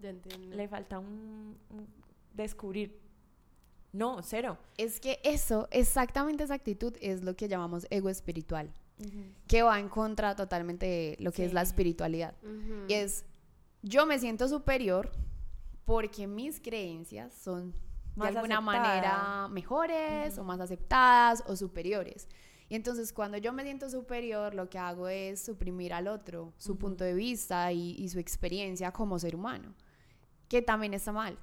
le 0.00 0.68
falta 0.68 0.98
un 0.98 1.56
descubrir. 2.34 2.98
No, 3.92 4.22
cero. 4.22 4.58
Es 4.76 5.00
que 5.00 5.20
eso, 5.24 5.68
exactamente 5.70 6.44
esa 6.44 6.54
actitud 6.54 6.94
es 7.00 7.22
lo 7.22 7.36
que 7.36 7.48
llamamos 7.48 7.86
ego 7.90 8.08
espiritual, 8.08 8.72
que 9.46 9.62
va 9.62 9.78
en 9.78 9.88
contra 9.88 10.36
totalmente 10.36 10.86
de 10.86 11.16
lo 11.20 11.32
que 11.32 11.44
es 11.44 11.52
la 11.52 11.62
espiritualidad. 11.62 12.34
Y 12.86 12.94
es, 12.94 13.24
yo 13.82 14.06
me 14.06 14.18
siento 14.18 14.48
superior 14.48 15.10
porque 15.84 16.26
mis 16.26 16.60
creencias 16.60 17.34
son 17.34 17.72
de 18.14 18.26
alguna 18.26 18.60
manera 18.60 19.48
mejores 19.48 20.36
o 20.38 20.44
más 20.44 20.60
aceptadas 20.60 21.42
o 21.46 21.56
superiores. 21.56 22.28
Y 22.68 22.74
entonces 22.74 23.14
cuando 23.14 23.38
yo 23.38 23.54
me 23.54 23.62
siento 23.62 23.88
superior, 23.88 24.54
lo 24.54 24.68
que 24.68 24.78
hago 24.78 25.08
es 25.08 25.42
suprimir 25.42 25.94
al 25.94 26.06
otro, 26.06 26.52
su 26.58 26.76
punto 26.76 27.04
de 27.04 27.14
vista 27.14 27.72
y, 27.72 27.92
y 27.92 28.08
su 28.10 28.18
experiencia 28.18 28.92
como 28.92 29.18
ser 29.18 29.34
humano, 29.34 29.74
que 30.48 30.62
también 30.62 30.94
está 30.94 31.12
mal. 31.12 31.38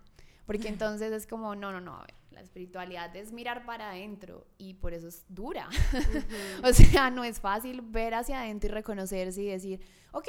Porque 0.45 0.67
entonces 0.69 1.11
es 1.11 1.27
como, 1.27 1.55
no, 1.55 1.71
no, 1.71 1.81
no, 1.81 1.95
a 1.95 2.01
ver, 2.01 2.13
la 2.31 2.41
espiritualidad 2.41 3.15
es 3.15 3.31
mirar 3.31 3.65
para 3.65 3.91
adentro 3.91 4.45
y 4.57 4.75
por 4.75 4.93
eso 4.93 5.07
es 5.07 5.25
dura. 5.29 5.69
o 6.63 6.73
sea, 6.73 7.09
no 7.09 7.23
es 7.23 7.39
fácil 7.39 7.81
ver 7.81 8.13
hacia 8.13 8.41
adentro 8.41 8.69
y 8.69 8.73
reconocerse 8.73 9.41
y 9.41 9.47
decir, 9.47 9.81
ok, 10.11 10.27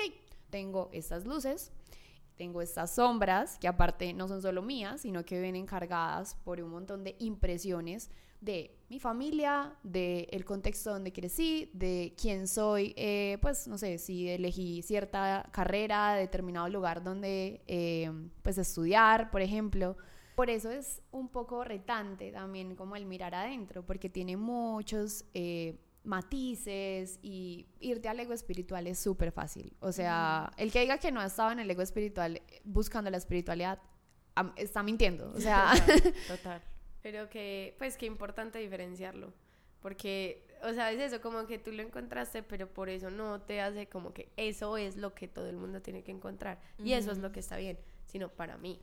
tengo 0.51 0.89
estas 0.93 1.27
luces, 1.27 1.73
tengo 2.37 2.63
estas 2.63 2.95
sombras, 2.95 3.59
que 3.59 3.67
aparte 3.67 4.13
no 4.13 4.29
son 4.29 4.43
solo 4.43 4.63
mías, 4.63 5.01
sino 5.01 5.25
que 5.25 5.41
vienen 5.41 5.67
cargadas 5.67 6.37
por 6.45 6.61
un 6.61 6.71
montón 6.71 7.03
de 7.03 7.17
impresiones 7.19 8.11
de 8.41 8.76
mi 8.89 9.01
familia, 9.01 9.75
del 9.83 10.29
el 10.31 10.45
contexto 10.45 10.91
donde 10.91 11.13
crecí, 11.13 11.71
de 11.73 12.15
quién 12.21 12.47
soy, 12.47 12.95
eh, 12.97 13.39
pues 13.43 13.67
no 13.67 13.79
sé, 13.79 13.99
si 13.99 14.29
elegí 14.29 14.83
cierta 14.83 15.49
carrera, 15.51 16.15
determinado 16.15 16.69
lugar 16.69 17.03
donde 17.03 17.63
eh, 17.67 18.11
pues 18.43 18.59
estudiar, 18.59 19.31
por 19.31 19.43
ejemplo. 19.43 19.97
Por 20.37 20.51
eso 20.51 20.71
es 20.71 21.03
un 21.11 21.29
poco 21.29 21.65
retante 21.65 22.31
también 22.31 22.77
como 22.77 22.95
el 22.95 23.07
mirar 23.07 23.35
adentro, 23.35 23.85
porque 23.85 24.09
tiene 24.09 24.37
muchos 24.37 25.25
eh, 25.35 25.81
matices 26.05 27.19
y 27.23 27.67
irte 27.81 28.09
al 28.09 28.21
ego 28.21 28.35
espiritual 28.35 28.87
es 28.87 28.99
súper 29.01 29.33
fácil. 29.33 29.75
O 29.81 29.91
sea, 29.91 30.53
el 30.57 30.71
que 30.71 30.81
diga 30.81 30.99
que 30.99 31.11
no 31.11 31.21
ha 31.21 31.27
estado 31.27 31.51
en 31.51 31.59
el 31.59 31.71
ego 31.71 31.83
espiritual 31.83 32.41
buscando 32.63 33.11
la 33.11 33.17
espiritualidad 33.17 33.81
está 34.57 34.83
mintiendo. 34.83 35.33
O 35.35 35.41
sea, 35.41 35.73
total. 36.29 36.63
Pero 37.07 37.31
que, 37.31 37.77
pues, 37.79 37.97
qué 37.97 38.05
importante 38.05 38.59
diferenciarlo. 38.59 39.33
Porque, 39.81 40.45
o 40.65 40.73
sea, 40.73 40.91
es 40.91 40.99
eso, 41.01 41.21
como 41.21 41.47
que 41.47 41.57
tú 41.57 41.71
lo 41.71 41.81
encontraste, 41.81 42.43
pero 42.43 42.67
por 42.67 42.89
eso 42.89 43.11
no 43.11 43.41
te 43.43 43.61
hace 43.61 43.89
como 43.89 44.13
que 44.13 44.33
eso 44.37 44.77
es 44.77 44.97
lo 44.97 45.15
que 45.15 45.29
todo 45.29 45.49
el 45.49 45.57
mundo 45.57 45.81
tiene 45.81 46.03
que 46.03 46.11
encontrar. 46.11 46.59
Y 46.83 46.95
eso 46.95 47.13
es 47.13 47.19
lo 47.19 47.31
que 47.31 47.39
está 47.39 47.59
bien, 47.59 47.79
sino 48.07 48.29
para 48.29 48.59
mí 48.59 48.81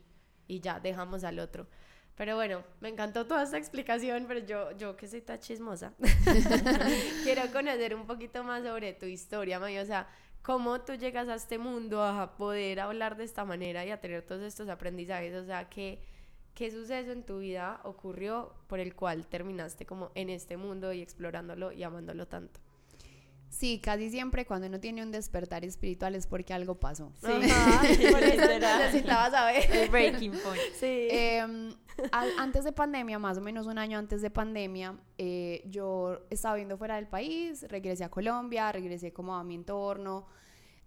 y 0.47 0.61
ya 0.61 0.79
dejamos 0.79 1.25
al 1.25 1.37
otro. 1.37 1.67
Pero 2.15 2.37
bueno, 2.37 2.63
me 2.79 2.87
encantó 2.87 3.27
toda 3.27 3.43
esta 3.43 3.57
explicación, 3.57 4.23
pero 4.25 4.39
yo, 4.39 4.71
yo 4.77 4.95
que 4.95 5.09
soy 5.09 5.19
tan 5.19 5.39
chismosa, 5.39 5.91
quiero 7.25 7.41
conocer 7.51 7.93
un 7.93 8.07
poquito 8.07 8.41
más 8.45 8.63
sobre 8.63 8.93
tu 8.93 9.05
historia, 9.05 9.59
May. 9.59 9.79
O 9.79 9.85
sea, 9.85 10.07
cómo 10.41 10.79
tú 10.79 10.93
llegas 10.93 11.27
a 11.27 11.35
este 11.35 11.57
mundo 11.57 12.01
a 12.01 12.37
poder 12.37 12.79
hablar 12.79 13.17
de 13.17 13.25
esta 13.25 13.43
manera 13.43 13.85
y 13.85 13.91
a 13.91 13.99
tener 13.99 14.21
todos 14.21 14.43
estos 14.43 14.69
aprendizajes. 14.69 15.35
O 15.35 15.45
sea, 15.45 15.67
¿qué, 15.67 15.99
qué 16.53 16.71
suceso 16.71 17.11
en 17.11 17.23
tu 17.23 17.39
vida 17.39 17.81
ocurrió 17.83 18.53
por 18.67 18.79
el 18.79 18.95
cual 18.95 19.27
terminaste 19.27 19.85
como 19.85 20.11
en 20.15 20.29
este 20.29 20.57
mundo 20.57 20.93
y 20.93 21.01
explorándolo 21.01 21.71
y 21.71 21.83
amándolo 21.83 22.27
tanto? 22.27 22.59
Sí, 23.53 23.79
casi 23.79 24.09
siempre 24.09 24.47
cuando 24.47 24.65
uno 24.67 24.79
tiene 24.79 25.03
un 25.03 25.11
despertar 25.11 25.63
espiritual 25.63 26.15
es 26.15 26.25
porque 26.25 26.53
algo 26.53 26.79
pasó. 26.79 27.11
Sí, 27.21 27.27
por 28.11 28.23
eso 28.23 28.59
necesitaba 28.59 29.29
saber. 29.29 29.71
El 29.71 29.89
breaking 29.89 30.31
point. 30.31 30.61
Sí. 30.79 31.07
Em, 31.11 31.75
antes 32.11 32.63
de 32.63 32.71
pandemia, 32.71 33.19
más 33.19 33.37
o 33.37 33.41
menos 33.41 33.67
un 33.67 33.77
año 33.77 33.99
antes 33.99 34.23
de 34.23 34.31
pandemia, 34.31 34.97
eh, 35.19 35.61
yo 35.67 36.25
estaba 36.31 36.55
viendo 36.55 36.77
fuera 36.77 36.95
del 36.95 37.07
país, 37.07 37.63
regresé 37.69 38.03
a 38.03 38.09
Colombia, 38.09 38.71
regresé 38.71 39.13
como 39.13 39.35
a 39.35 39.43
mi 39.43 39.53
entorno, 39.53 40.25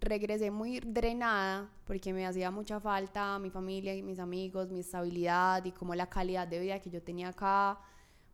regresé 0.01 0.51
muy 0.51 0.81
drenada 0.81 1.71
porque 1.85 2.13
me 2.13 2.27
hacía 2.27 2.51
mucha 2.51 2.81
falta 2.81 3.39
mi 3.39 3.51
familia 3.51 3.95
y 3.95 4.03
mis 4.03 4.19
amigos, 4.19 4.71
mi 4.71 4.81
estabilidad 4.81 5.65
y 5.65 5.73
como 5.73 5.95
la 5.95 6.09
calidad 6.09 6.47
de 6.47 6.61
vida 6.61 6.81
que 6.81 6.91
yo 6.91 7.03
tenía 7.03 7.29
acá 7.29 7.79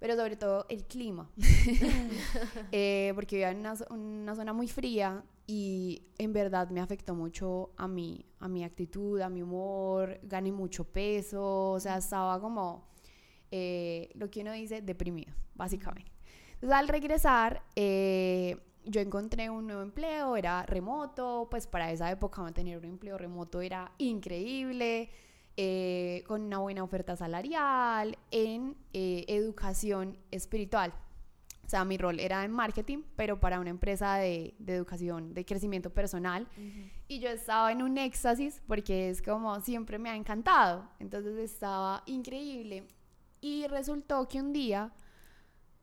pero 0.02 0.16
sobre 0.16 0.34
todo 0.34 0.66
el 0.68 0.82
clima, 0.82 1.30
eh, 2.72 3.12
porque 3.14 3.36
vivía 3.36 3.52
en 3.52 3.58
una, 3.58 3.74
una, 3.90 4.34
zona 4.34 4.52
muy 4.52 4.66
fría 4.66 5.22
y 5.46 6.02
en 6.18 6.32
verdad 6.32 6.70
me 6.70 6.80
afectó 6.80 7.14
mucho 7.14 7.70
a 7.76 7.86
mí, 7.86 8.26
a 8.40 8.48
mi 8.48 8.64
actitud, 8.64 9.20
a 9.20 9.28
mi 9.28 9.42
humor, 9.42 10.18
gané 10.24 10.50
mucho 10.50 10.82
peso, 10.82 11.70
o 11.70 11.78
sea, 11.78 11.98
estaba 11.98 12.40
como 12.40 12.88
eh, 13.52 14.10
lo 14.14 14.28
que 14.28 14.40
uno 14.40 14.50
dice 14.50 14.82
deprimido, 14.82 15.34
básicamente. 15.54 16.10
Entonces 16.54 16.76
al 16.76 16.88
regresar, 16.88 17.62
eh, 17.76 18.56
yo 18.84 19.00
encontré 19.00 19.50
un 19.50 19.66
nuevo 19.66 19.82
empleo, 19.82 20.36
era 20.36 20.64
remoto, 20.64 21.48
pues 21.50 21.66
para 21.66 21.90
esa 21.90 22.10
época 22.10 22.42
mantener 22.42 22.78
un 22.78 22.84
empleo 22.84 23.18
remoto 23.18 23.60
era 23.60 23.92
increíble. 23.98 25.10
Eh, 25.58 26.24
con 26.26 26.40
una 26.40 26.60
buena 26.60 26.82
oferta 26.82 27.14
salarial, 27.14 28.16
en 28.30 28.74
eh, 28.94 29.26
educación 29.28 30.16
espiritual. 30.30 30.94
O 31.64 31.68
sea, 31.68 31.84
mi 31.84 31.98
rol 31.98 32.20
era 32.20 32.44
en 32.44 32.50
marketing, 32.50 33.02
pero 33.16 33.38
para 33.38 33.60
una 33.60 33.70
empresa 33.70 34.16
de, 34.16 34.54
educación, 34.66 35.34
de 35.34 35.44
crecimiento 35.44 35.90
personal. 35.90 36.48
Y 37.06 37.20
yo 37.20 37.28
estaba 37.28 37.70
en 37.70 37.82
un 37.82 37.98
éxtasis 37.98 38.62
porque 38.66 39.10
es 39.10 39.22
como 39.22 39.60
siempre 39.60 39.98
me 39.98 40.10
ha 40.10 40.16
encantado. 40.16 40.88
Entonces 40.98 41.36
estaba 41.38 42.02
increíble. 42.06 42.88
Y 43.40 43.66
resultó 43.68 44.26
que 44.28 44.40
un 44.40 44.52
día, 44.52 44.92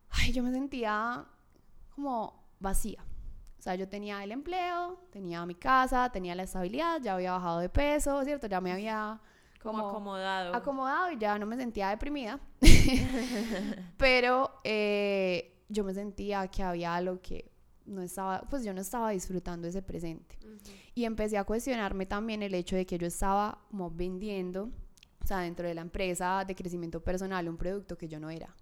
ay, 0.10 0.32
yo 0.32 0.44
me 0.44 0.52
sentía 0.52 1.26
como 1.96 2.39
vacía. 2.60 3.04
O 3.58 3.62
sea, 3.62 3.76
yo 3.76 3.90
tenía 3.90 4.24
el 4.24 4.32
empleo, 4.32 5.00
tenía 5.12 5.46
mi 5.46 5.56
casa, 5.56 6.10
tenía 6.12 6.34
la 6.34 6.44
estabilidad, 6.44 7.02
ya 7.02 7.16
había 7.16 7.34
bajado 7.34 7.60
de 7.60 7.70
peso, 7.70 8.24
¿cierto? 8.24 8.48
Ya 8.48 8.62
me 8.62 8.72
había 8.72 9.20
como, 9.62 9.90
acomodado. 9.90 10.56
Acomodado 10.56 11.12
y 11.12 11.18
ya 11.18 11.38
no 11.38 11.46
me 11.46 11.58
sentía 11.58 11.90
deprimida. 11.90 12.40
Pero 13.98 14.62
eh, 14.64 15.58
yo 15.68 15.84
me 15.84 15.94
sentía 15.94 16.48
que 16.48 16.64
había 16.64 16.96
algo 16.96 17.20
que 17.22 17.52
no 17.86 18.02
estaba, 18.02 18.42
pues 18.50 18.64
yo 18.64 18.74
no 18.74 18.82
estaba 18.82 19.10
disfrutando 19.12 19.68
ese 19.68 19.82
presente. 19.82 20.38
Y 20.96 21.04
empecé 21.04 21.38
a 21.38 21.44
cuestionarme 21.44 22.06
también 22.06 22.44
el 22.44 22.54
hecho 22.54 22.76
de 22.76 22.86
que 22.86 22.98
yo 22.98 23.08
estaba 23.08 23.60
como 23.70 23.92
vendiendo, 23.92 24.70
o 25.22 25.28
sea, 25.28 25.40
dentro 25.40 25.68
de 25.68 25.74
la 25.74 25.82
empresa 25.82 26.46
de 26.48 26.56
crecimiento 26.56 27.04
personal, 27.04 27.50
un 27.50 27.58
producto 27.58 27.98
que 27.98 28.08
yo 28.08 28.20
no 28.20 28.30
era. 28.30 28.56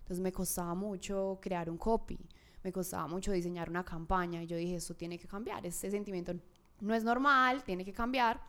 Entonces 0.00 0.20
me 0.20 0.32
costaba 0.32 0.74
mucho 0.74 1.38
crear 1.40 1.68
un 1.68 1.78
copy, 1.78 2.18
me 2.62 2.72
costaba 2.72 3.06
mucho 3.06 3.32
diseñar 3.32 3.70
una 3.70 3.84
campaña 3.84 4.42
y 4.42 4.46
yo 4.46 4.56
dije, 4.56 4.76
eso 4.76 4.94
tiene 4.94 5.18
que 5.18 5.26
cambiar, 5.26 5.64
ese 5.66 5.90
sentimiento 5.90 6.34
no 6.80 6.94
es 6.94 7.04
normal, 7.04 7.62
tiene 7.64 7.84
que 7.84 7.92
cambiar. 7.92 8.40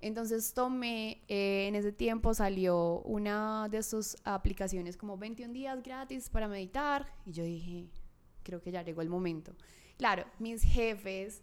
Entonces 0.00 0.52
tomé, 0.52 1.22
eh, 1.28 1.66
en 1.68 1.76
ese 1.76 1.92
tiempo 1.92 2.34
salió 2.34 3.00
una 3.02 3.68
de 3.68 3.84
sus 3.84 4.16
aplicaciones 4.24 4.96
como 4.96 5.16
21 5.16 5.52
días 5.52 5.80
gratis 5.80 6.28
para 6.28 6.48
meditar 6.48 7.06
y 7.24 7.32
yo 7.32 7.44
dije, 7.44 7.88
creo 8.42 8.60
que 8.60 8.72
ya 8.72 8.82
llegó 8.82 9.00
el 9.00 9.08
momento. 9.08 9.54
Claro, 9.96 10.24
mis 10.40 10.62
jefes 10.62 11.42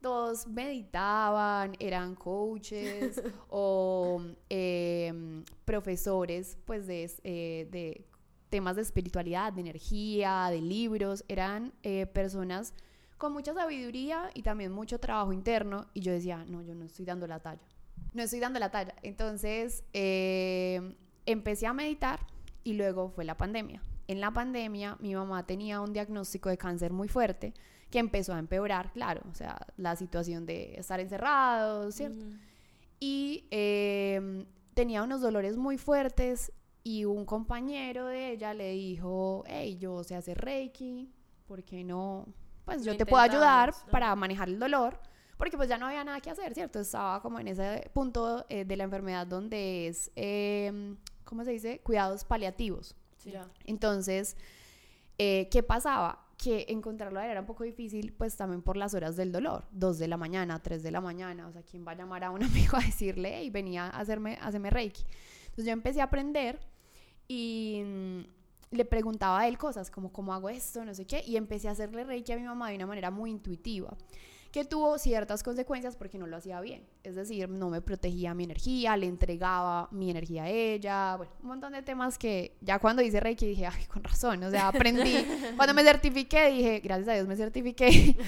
todos 0.00 0.46
meditaban, 0.46 1.74
eran 1.78 2.14
coaches 2.14 3.22
o 3.50 4.22
em, 4.48 5.44
profesores 5.64 6.56
pues 6.64 6.86
de, 6.86 7.10
eh, 7.24 7.68
de, 7.70 8.06
temas 8.48 8.76
de 8.76 8.82
espiritualidad, 8.82 9.52
de 9.52 9.60
energía, 9.60 10.48
de 10.50 10.60
libros, 10.60 11.24
eran 11.28 11.72
eh, 11.82 12.06
personas 12.06 12.74
con 13.18 13.32
mucha 13.32 13.52
sabiduría 13.52 14.30
y 14.34 14.42
también 14.42 14.72
mucho 14.72 14.98
trabajo 15.00 15.32
interno 15.32 15.86
y 15.92 16.00
yo 16.00 16.12
decía, 16.12 16.44
no, 16.48 16.62
yo 16.62 16.74
no 16.74 16.84
estoy 16.84 17.04
dando 17.04 17.26
la 17.26 17.40
talla, 17.40 17.66
no 18.14 18.22
estoy 18.22 18.40
dando 18.40 18.58
la 18.60 18.70
talla. 18.70 18.94
Entonces 19.02 19.84
em, 19.92 20.94
empecé 21.26 21.66
a 21.66 21.72
meditar 21.72 22.20
y 22.62 22.74
luego 22.74 23.10
fue 23.10 23.24
la 23.24 23.36
pandemia. 23.36 23.82
En 24.06 24.20
la 24.20 24.30
pandemia 24.30 24.96
mi 25.00 25.14
mamá 25.14 25.44
tenía 25.46 25.80
un 25.80 25.92
diagnóstico 25.92 26.48
de 26.48 26.56
cáncer 26.56 26.92
muy 26.92 27.08
fuerte 27.08 27.52
que 27.90 27.98
empezó 27.98 28.34
a 28.34 28.38
empeorar, 28.38 28.92
claro, 28.92 29.22
o 29.30 29.34
sea, 29.34 29.66
la 29.76 29.96
situación 29.96 30.46
de 30.46 30.74
estar 30.76 31.00
encerrados, 31.00 31.94
¿cierto? 31.94 32.24
Y 33.00 33.46
em, 33.50 34.46
tenía 34.74 35.02
unos 35.02 35.20
dolores 35.20 35.56
muy 35.56 35.78
fuertes 35.78 36.52
y 36.82 37.04
un 37.04 37.24
compañero 37.24 38.06
de 38.06 38.32
ella 38.32 38.54
le 38.54 38.72
dijo, 38.72 39.44
hey, 39.46 39.76
yo 39.78 40.02
sé 40.04 40.14
hacer 40.14 40.38
Reiki, 40.38 41.12
¿por 41.46 41.64
qué 41.64 41.84
no? 41.84 42.26
Pues 42.64 42.84
yo 42.84 42.96
te 42.96 43.06
puedo 43.06 43.22
ayudar 43.22 43.74
para 43.90 44.14
manejar 44.14 44.48
el 44.48 44.58
dolor, 44.58 45.00
porque 45.36 45.56
pues 45.56 45.68
ya 45.68 45.78
no 45.78 45.86
había 45.86 46.04
nada 46.04 46.20
que 46.20 46.30
hacer, 46.30 46.54
¿cierto? 46.54 46.80
Estaba 46.80 47.22
como 47.22 47.40
en 47.40 47.48
ese 47.48 47.90
punto 47.94 48.44
eh, 48.48 48.64
de 48.64 48.76
la 48.76 48.84
enfermedad 48.84 49.26
donde 49.26 49.88
es, 49.88 50.10
eh, 50.16 50.96
¿cómo 51.24 51.44
se 51.44 51.52
dice? 51.52 51.80
Cuidados 51.80 52.24
paliativos. 52.24 52.94
Sí. 53.16 53.32
Entonces, 53.64 54.36
eh, 55.18 55.48
¿qué 55.50 55.62
pasaba? 55.62 56.24
que 56.38 56.66
encontrarlo 56.68 57.20
era 57.20 57.40
un 57.40 57.46
poco 57.46 57.64
difícil, 57.64 58.12
pues 58.12 58.36
también 58.36 58.62
por 58.62 58.76
las 58.76 58.94
horas 58.94 59.16
del 59.16 59.32
dolor, 59.32 59.64
dos 59.72 59.98
de 59.98 60.06
la 60.06 60.16
mañana, 60.16 60.62
tres 60.62 60.84
de 60.84 60.92
la 60.92 61.00
mañana, 61.00 61.48
o 61.48 61.52
sea, 61.52 61.62
¿quién 61.62 61.84
va 61.86 61.92
a 61.92 61.94
llamar 61.96 62.22
a 62.22 62.30
un 62.30 62.42
amigo 62.44 62.76
a 62.76 62.80
decirle, 62.80 63.42
y 63.42 63.50
venía 63.50 63.86
a 63.86 63.98
hacerme, 63.98 64.38
a 64.40 64.46
hacerme 64.46 64.70
Reiki? 64.70 65.04
Entonces 65.58 65.66
yo 65.66 65.72
empecé 65.72 66.00
a 66.00 66.04
aprender 66.04 66.60
y 67.26 67.82
mm, 67.84 68.20
le 68.76 68.84
preguntaba 68.84 69.40
a 69.40 69.48
él 69.48 69.58
cosas 69.58 69.90
como, 69.90 70.12
¿cómo 70.12 70.32
hago 70.32 70.48
esto? 70.48 70.84
No 70.84 70.94
sé 70.94 71.04
qué, 71.04 71.24
y 71.26 71.36
empecé 71.36 71.66
a 71.66 71.72
hacerle 71.72 72.04
Reiki 72.04 72.30
a 72.30 72.36
mi 72.36 72.44
mamá 72.44 72.68
de 72.68 72.76
una 72.76 72.86
manera 72.86 73.10
muy 73.10 73.32
intuitiva 73.32 73.96
que 74.52 74.64
tuvo 74.64 74.96
ciertas 74.98 75.42
consecuencias 75.42 75.96
porque 75.96 76.16
no 76.16 76.28
lo 76.28 76.36
hacía 76.36 76.60
bien. 76.60 76.86
Es 77.02 77.16
decir, 77.16 77.48
no 77.48 77.70
me 77.70 77.80
protegía 77.80 78.34
mi 78.34 78.44
energía, 78.44 78.96
le 78.96 79.06
entregaba 79.06 79.88
mi 79.90 80.12
energía 80.12 80.44
a 80.44 80.48
ella, 80.48 81.16
bueno, 81.16 81.32
un 81.42 81.48
montón 81.48 81.72
de 81.72 81.82
temas 81.82 82.18
que 82.18 82.56
ya 82.60 82.78
cuando 82.78 83.02
hice 83.02 83.18
Reiki 83.18 83.44
dije, 83.44 83.66
ay, 83.66 83.84
con 83.86 84.04
razón, 84.04 84.40
o 84.44 84.50
sea, 84.50 84.68
aprendí. 84.68 85.26
cuando 85.56 85.74
me 85.74 85.82
certifiqué 85.82 86.52
dije, 86.52 86.78
gracias 86.78 87.08
a 87.08 87.14
Dios 87.14 87.26
me 87.26 87.36
certifiqué. 87.36 88.16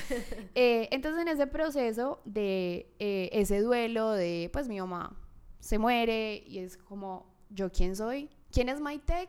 Eh, 0.57 0.88
entonces 0.90 1.23
en 1.23 1.29
ese 1.29 1.47
proceso 1.47 2.21
de 2.25 2.93
eh, 2.99 3.31
ese 3.33 3.61
duelo 3.61 4.11
de, 4.11 4.51
pues 4.53 4.69
mi 4.69 4.81
mamá 4.81 5.16
se 5.61 5.79
muere 5.79 6.42
y 6.46 6.59
es 6.59 6.77
como, 6.77 7.33
¿yo 7.51 7.70
quién 7.70 7.94
soy? 7.94 8.29
¿Quién 8.51 8.68
es 8.68 8.81
Maitec? 8.81 9.29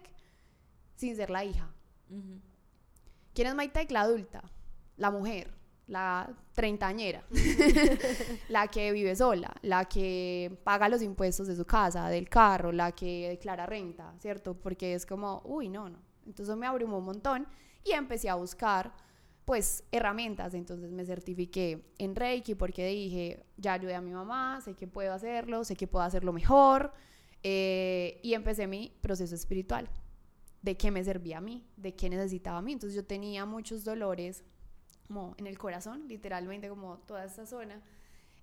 Sin 0.95 1.15
ser 1.15 1.29
la 1.29 1.43
hija. 1.43 1.73
¿Quién 3.33 3.47
es 3.47 3.55
Maitec? 3.55 3.91
La 3.91 4.01
adulta, 4.01 4.43
la 4.97 5.11
mujer 5.11 5.61
la 5.91 6.33
treintañera, 6.53 7.23
la 8.49 8.67
que 8.67 8.91
vive 8.91 9.15
sola, 9.15 9.53
la 9.61 9.85
que 9.85 10.57
paga 10.63 10.89
los 10.89 11.01
impuestos 11.01 11.47
de 11.47 11.55
su 11.55 11.65
casa, 11.65 12.07
del 12.07 12.29
carro, 12.29 12.71
la 12.71 12.93
que 12.93 13.29
declara 13.29 13.65
renta, 13.65 14.13
¿cierto? 14.19 14.53
Porque 14.53 14.93
es 14.93 15.05
como, 15.05 15.41
uy, 15.43 15.69
no, 15.69 15.89
no. 15.89 15.99
Entonces 16.25 16.55
me 16.55 16.65
abrumó 16.65 16.99
un 16.99 17.05
montón 17.05 17.47
y 17.83 17.91
empecé 17.91 18.29
a 18.29 18.35
buscar 18.35 18.93
pues 19.45 19.83
herramientas, 19.91 20.53
entonces 20.53 20.91
me 20.91 21.05
certifiqué 21.05 21.83
en 21.97 22.15
Reiki 22.15 22.55
porque 22.55 22.87
dije, 22.87 23.45
ya 23.57 23.73
ayudé 23.73 23.95
a 23.95 24.01
mi 24.01 24.11
mamá, 24.11 24.61
sé 24.61 24.75
que 24.75 24.87
puedo 24.87 25.13
hacerlo, 25.13 25.63
sé 25.63 25.75
que 25.75 25.87
puedo 25.87 26.05
hacerlo 26.05 26.31
mejor 26.31 26.93
eh, 27.43 28.19
y 28.21 28.33
empecé 28.33 28.67
mi 28.67 28.95
proceso 29.01 29.35
espiritual 29.35 29.89
de 30.61 30.77
qué 30.77 30.91
me 30.91 31.03
servía 31.03 31.39
a 31.39 31.41
mí, 31.41 31.65
de 31.75 31.95
qué 31.95 32.09
necesitaba 32.09 32.59
a 32.59 32.61
mí. 32.61 32.73
Entonces 32.73 32.95
yo 32.95 33.05
tenía 33.05 33.45
muchos 33.45 33.83
dolores 33.83 34.43
como 35.07 35.35
en 35.37 35.47
el 35.47 35.57
corazón, 35.57 36.07
literalmente 36.07 36.69
como 36.69 36.99
toda 36.99 37.25
esta 37.25 37.45
zona, 37.45 37.81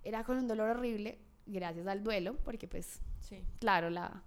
era 0.03 0.23
con 0.23 0.37
un 0.37 0.47
dolor 0.47 0.69
horrible 0.69 1.19
gracias 1.45 1.87
al 1.87 2.03
duelo, 2.03 2.35
porque 2.43 2.67
pues, 2.67 3.01
sí. 3.21 3.43
claro, 3.59 3.89
la, 3.89 4.23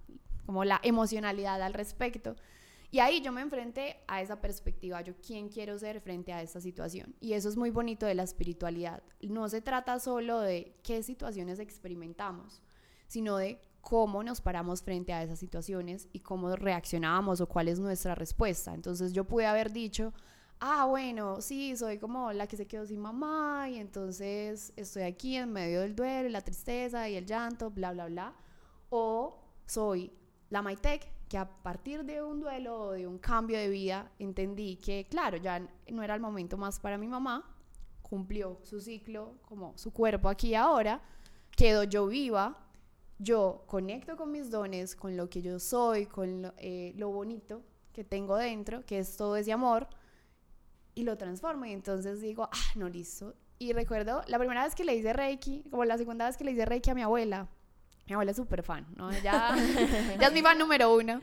como 0.46 0.64
la 0.64 0.80
emocionalidad 0.82 1.62
al 1.62 1.74
respecto. 1.74 2.36
Y 2.92 2.98
ahí 2.98 3.22
yo 3.22 3.32
me 3.32 3.40
enfrenté 3.40 4.04
a 4.06 4.20
esa 4.20 4.42
perspectiva, 4.42 5.00
yo 5.00 5.14
quién 5.26 5.48
quiero 5.48 5.78
ser 5.78 6.02
frente 6.02 6.30
a 6.30 6.42
esta 6.42 6.60
situación. 6.60 7.16
Y 7.20 7.32
eso 7.32 7.48
es 7.48 7.56
muy 7.56 7.70
bonito 7.70 8.04
de 8.04 8.14
la 8.14 8.22
espiritualidad. 8.22 9.02
No 9.22 9.48
se 9.48 9.62
trata 9.62 9.98
solo 9.98 10.40
de 10.40 10.76
qué 10.82 11.02
situaciones 11.02 11.58
experimentamos, 11.58 12.60
sino 13.08 13.38
de 13.38 13.62
cómo 13.80 14.22
nos 14.22 14.42
paramos 14.42 14.82
frente 14.82 15.14
a 15.14 15.22
esas 15.22 15.38
situaciones 15.38 16.06
y 16.12 16.20
cómo 16.20 16.54
reaccionamos 16.54 17.40
o 17.40 17.48
cuál 17.48 17.68
es 17.68 17.78
nuestra 17.78 18.14
respuesta. 18.14 18.74
Entonces 18.74 19.14
yo 19.14 19.24
pude 19.24 19.46
haber 19.46 19.72
dicho, 19.72 20.12
ah, 20.60 20.84
bueno, 20.84 21.40
sí, 21.40 21.74
soy 21.78 21.96
como 21.96 22.30
la 22.34 22.46
que 22.46 22.58
se 22.58 22.66
quedó 22.66 22.84
sin 22.84 23.00
mamá 23.00 23.70
y 23.70 23.78
entonces 23.78 24.74
estoy 24.76 25.04
aquí 25.04 25.36
en 25.36 25.50
medio 25.50 25.80
del 25.80 25.96
duelo 25.96 26.28
la 26.28 26.42
tristeza 26.42 27.08
y 27.08 27.16
el 27.16 27.24
llanto, 27.24 27.70
bla, 27.70 27.92
bla, 27.92 28.04
bla. 28.04 28.34
O 28.90 29.38
soy 29.64 30.12
la 30.50 30.60
Maitec 30.60 31.10
que 31.32 31.38
a 31.38 31.48
partir 31.48 32.04
de 32.04 32.22
un 32.22 32.40
duelo 32.40 32.78
o 32.78 32.90
de 32.92 33.06
un 33.06 33.16
cambio 33.16 33.56
de 33.56 33.70
vida 33.70 34.12
entendí 34.18 34.76
que, 34.76 35.06
claro, 35.08 35.38
ya 35.38 35.66
no 35.90 36.02
era 36.02 36.14
el 36.14 36.20
momento 36.20 36.58
más 36.58 36.78
para 36.78 36.98
mi 36.98 37.08
mamá, 37.08 37.42
cumplió 38.02 38.58
su 38.64 38.82
ciclo, 38.82 39.38
como 39.48 39.72
su 39.78 39.94
cuerpo 39.94 40.28
aquí 40.28 40.48
y 40.48 40.54
ahora, 40.56 41.00
quedo 41.56 41.84
yo 41.84 42.06
viva, 42.06 42.58
yo 43.18 43.64
conecto 43.66 44.14
con 44.14 44.30
mis 44.30 44.50
dones, 44.50 44.94
con 44.94 45.16
lo 45.16 45.30
que 45.30 45.40
yo 45.40 45.58
soy, 45.58 46.04
con 46.04 46.42
lo, 46.42 46.52
eh, 46.58 46.92
lo 46.96 47.08
bonito 47.08 47.62
que 47.94 48.04
tengo 48.04 48.36
dentro, 48.36 48.84
que 48.84 48.98
es 48.98 49.16
todo 49.16 49.36
ese 49.36 49.52
amor 49.52 49.88
y 50.94 51.04
lo 51.04 51.16
transformo. 51.16 51.64
Y 51.64 51.72
entonces 51.72 52.20
digo, 52.20 52.50
ah, 52.52 52.72
no, 52.74 52.90
listo. 52.90 53.34
Y 53.58 53.72
recuerdo 53.72 54.20
la 54.26 54.38
primera 54.38 54.64
vez 54.64 54.74
que 54.74 54.84
le 54.84 54.96
hice 54.96 55.14
Reiki, 55.14 55.62
como 55.70 55.86
la 55.86 55.96
segunda 55.96 56.26
vez 56.26 56.36
que 56.36 56.44
le 56.44 56.52
hice 56.52 56.66
Reiki 56.66 56.90
a 56.90 56.94
mi 56.94 57.00
abuela. 57.00 57.48
Mi 58.12 58.14
abuela 58.14 58.32
es 58.32 58.36
súper 58.36 58.62
fan, 58.62 58.86
¿no? 58.94 59.10
Ya, 59.22 59.56
ya 60.20 60.26
es 60.26 60.32
mi 60.34 60.42
fan 60.42 60.58
número 60.58 60.94
uno. 60.94 61.18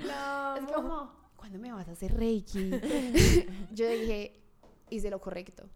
Es 0.58 0.71
como, 0.71 1.12
¿cuándo 1.36 1.60
me 1.60 1.71
vas 1.71 1.88
a 1.88 1.91
hacer 1.91 2.17
Reiki? 2.17 2.71
Yo 3.71 3.88
dije, 3.88 4.41
hice 4.89 5.12
lo 5.12 5.21
correcto. 5.21 5.69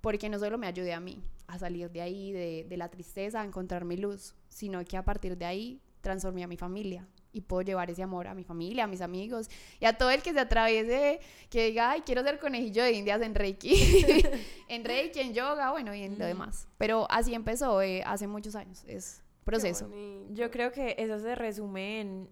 Porque 0.00 0.28
no 0.28 0.36
solo 0.40 0.58
me 0.58 0.66
ayudé 0.66 0.94
a 0.94 0.98
mí 0.98 1.22
a 1.46 1.60
salir 1.60 1.92
de 1.92 2.00
ahí, 2.00 2.32
de, 2.32 2.66
de 2.68 2.76
la 2.76 2.88
tristeza, 2.88 3.40
a 3.40 3.44
encontrar 3.44 3.84
mi 3.84 3.98
luz, 3.98 4.34
sino 4.48 4.84
que 4.84 4.96
a 4.96 5.04
partir 5.04 5.38
de 5.38 5.44
ahí 5.44 5.80
transformé 6.00 6.42
a 6.42 6.48
mi 6.48 6.56
familia, 6.56 7.06
y 7.32 7.42
puedo 7.42 7.62
llevar 7.62 7.88
ese 7.88 8.02
amor 8.02 8.26
a 8.26 8.34
mi 8.34 8.42
familia, 8.42 8.84
a 8.84 8.86
mis 8.88 9.00
amigos 9.00 9.48
y 9.78 9.84
a 9.84 9.92
todo 9.92 10.10
el 10.10 10.22
que 10.22 10.32
se 10.32 10.40
atraviese, 10.40 11.20
que 11.50 11.66
diga, 11.66 11.92
ay, 11.92 12.00
quiero 12.00 12.24
ser 12.24 12.40
conejillo 12.40 12.82
de 12.82 12.92
indias 12.92 13.22
en 13.22 13.36
Reiki, 13.36 14.04
en 14.68 14.84
Reiki, 14.84 15.20
en 15.20 15.34
yoga, 15.34 15.70
bueno, 15.70 15.94
y 15.94 16.02
en 16.02 16.18
lo 16.18 16.24
demás. 16.24 16.66
Pero 16.78 17.06
así 17.10 17.34
empezó 17.34 17.80
eh, 17.80 18.02
hace 18.04 18.26
muchos 18.26 18.56
años, 18.56 18.82
es 18.88 19.22
proceso. 19.50 19.90
Yo 20.30 20.50
creo 20.50 20.70
que 20.72 20.94
eso 20.98 21.18
se 21.18 21.34
resume 21.34 22.00
en 22.00 22.28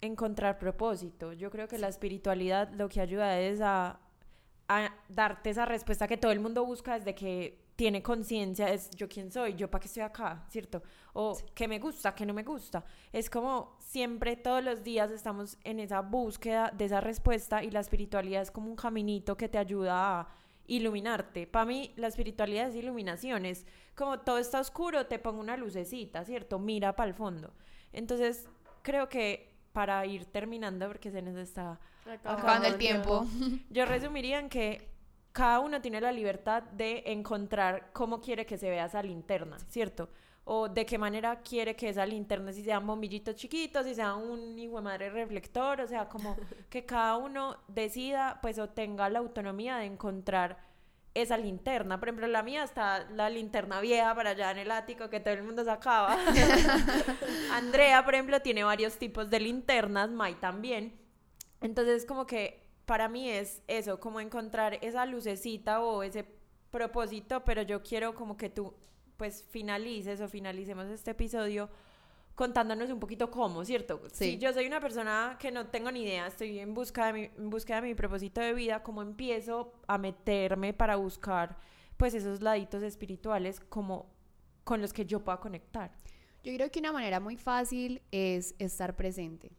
encontrar 0.00 0.58
propósito. 0.58 1.32
Yo 1.32 1.50
creo 1.50 1.66
que 1.68 1.78
la 1.78 1.88
espiritualidad 1.88 2.70
lo 2.72 2.88
que 2.88 3.00
ayuda 3.00 3.40
es 3.40 3.60
a, 3.60 4.00
a 4.68 4.94
darte 5.08 5.50
esa 5.50 5.64
respuesta 5.64 6.06
que 6.06 6.16
todo 6.16 6.32
el 6.32 6.40
mundo 6.40 6.64
busca 6.64 6.98
desde 6.98 7.14
que 7.14 7.66
tiene 7.76 8.02
conciencia, 8.02 8.72
es 8.72 8.90
yo 8.90 9.06
quién 9.06 9.30
soy, 9.30 9.54
yo 9.54 9.70
para 9.70 9.82
qué 9.82 9.88
estoy 9.88 10.02
acá, 10.02 10.44
¿cierto? 10.48 10.82
O 11.12 11.36
qué 11.54 11.68
me 11.68 11.78
gusta, 11.78 12.14
qué 12.14 12.24
no 12.24 12.32
me 12.32 12.42
gusta. 12.42 12.82
Es 13.12 13.28
como 13.28 13.76
siempre, 13.80 14.34
todos 14.36 14.64
los 14.64 14.82
días 14.82 15.10
estamos 15.10 15.58
en 15.62 15.80
esa 15.80 16.00
búsqueda 16.00 16.72
de 16.74 16.86
esa 16.86 17.02
respuesta 17.02 17.62
y 17.62 17.70
la 17.70 17.80
espiritualidad 17.80 18.42
es 18.42 18.50
como 18.50 18.70
un 18.70 18.76
caminito 18.76 19.36
que 19.36 19.48
te 19.48 19.58
ayuda 19.58 20.20
a 20.20 20.28
iluminarte. 20.66 21.46
Para 21.46 21.64
mí, 21.64 21.92
la 21.96 22.08
espiritualidad 22.08 22.68
es 22.68 22.74
iluminación, 22.74 23.46
es 23.46 23.66
como 23.94 24.20
todo 24.20 24.38
está 24.38 24.60
oscuro, 24.60 25.06
te 25.06 25.18
pongo 25.18 25.40
una 25.40 25.56
lucecita, 25.56 26.24
¿cierto? 26.24 26.58
Mira 26.58 26.94
para 26.96 27.08
el 27.08 27.14
fondo. 27.14 27.52
Entonces, 27.92 28.48
creo 28.82 29.08
que 29.08 29.52
para 29.72 30.04
ir 30.06 30.26
terminando, 30.26 30.86
porque 30.88 31.10
se 31.10 31.22
nos 31.22 31.36
está 31.36 31.78
acabando 32.24 32.68
el 32.68 32.78
tiempo, 32.78 33.26
yo 33.70 33.84
resumiría 33.84 34.38
en 34.38 34.48
que 34.48 34.90
cada 35.32 35.60
uno 35.60 35.82
tiene 35.82 36.00
la 36.00 36.12
libertad 36.12 36.62
de 36.62 37.02
encontrar 37.06 37.90
cómo 37.92 38.20
quiere 38.20 38.46
que 38.46 38.56
se 38.56 38.70
vea 38.70 38.86
esa 38.86 39.02
linterna, 39.02 39.58
¿cierto? 39.68 40.08
O 40.48 40.68
de 40.68 40.86
qué 40.86 40.96
manera 40.96 41.40
quiere 41.40 41.74
que 41.74 41.88
esa 41.88 42.06
linterna, 42.06 42.52
si 42.52 42.62
sean 42.62 42.86
bombillitos 42.86 43.34
chiquitos, 43.34 43.84
si 43.84 43.96
sea 43.96 44.14
un 44.14 44.56
hijo 44.56 44.76
de 44.76 44.82
madre 44.82 45.10
reflector, 45.10 45.80
o 45.80 45.88
sea, 45.88 46.08
como 46.08 46.36
que 46.70 46.86
cada 46.86 47.16
uno 47.16 47.56
decida, 47.66 48.38
pues, 48.40 48.58
o 48.60 48.68
tenga 48.68 49.10
la 49.10 49.18
autonomía 49.18 49.78
de 49.78 49.86
encontrar 49.86 50.56
esa 51.14 51.36
linterna. 51.36 51.98
Por 51.98 52.08
ejemplo, 52.08 52.28
la 52.28 52.42
mía 52.42 52.62
está 52.62 53.08
la 53.10 53.28
linterna 53.28 53.80
vieja 53.80 54.14
para 54.14 54.30
allá 54.30 54.50
en 54.50 54.58
el 54.58 54.70
ático 54.70 55.10
que 55.10 55.18
todo 55.18 55.34
el 55.34 55.42
mundo 55.42 55.64
sacaba. 55.64 56.16
Andrea, 57.52 58.04
por 58.04 58.14
ejemplo, 58.14 58.40
tiene 58.40 58.62
varios 58.64 58.98
tipos 58.98 59.30
de 59.30 59.40
linternas, 59.40 60.10
Mai 60.10 60.34
también. 60.34 60.96
Entonces, 61.60 62.04
como 62.04 62.26
que 62.26 62.66
para 62.84 63.08
mí 63.08 63.28
es 63.30 63.62
eso, 63.66 63.98
como 63.98 64.20
encontrar 64.20 64.78
esa 64.82 65.06
lucecita 65.06 65.80
o 65.80 66.02
ese 66.02 66.24
propósito, 66.70 67.44
pero 67.44 67.62
yo 67.62 67.82
quiero 67.82 68.14
como 68.14 68.36
que 68.36 68.50
tú 68.50 68.74
pues 69.16 69.44
finalices 69.50 70.20
o 70.20 70.28
finalicemos 70.28 70.86
este 70.86 71.12
episodio 71.12 71.68
contándonos 72.36 72.90
un 72.90 73.00
poquito 73.00 73.30
cómo, 73.30 73.64
¿cierto? 73.64 74.00
Sí. 74.12 74.32
Si 74.32 74.38
yo 74.38 74.52
soy 74.52 74.66
una 74.66 74.78
persona 74.78 75.36
que 75.40 75.50
no 75.50 75.68
tengo 75.68 75.90
ni 75.90 76.02
idea, 76.02 76.26
estoy 76.26 76.58
en 76.58 76.74
busca 76.74 77.06
de 77.06 77.12
mi, 77.12 77.30
en 77.36 77.50
búsqueda 77.50 77.80
de 77.80 77.88
mi 77.88 77.94
propósito 77.94 78.40
de 78.40 78.52
vida, 78.52 78.82
¿cómo 78.82 79.02
empiezo 79.02 79.72
a 79.88 79.96
meterme 79.98 80.74
para 80.74 80.96
buscar 80.96 81.56
pues 81.96 82.12
esos 82.14 82.42
laditos 82.42 82.82
espirituales 82.82 83.58
como 83.58 84.14
con 84.64 84.82
los 84.82 84.92
que 84.92 85.06
yo 85.06 85.24
pueda 85.24 85.40
conectar? 85.40 85.92
Yo 86.44 86.54
creo 86.54 86.70
que 86.70 86.78
una 86.78 86.92
manera 86.92 87.20
muy 87.20 87.36
fácil 87.36 88.02
es 88.12 88.54
estar 88.58 88.94
presente. 88.96 89.50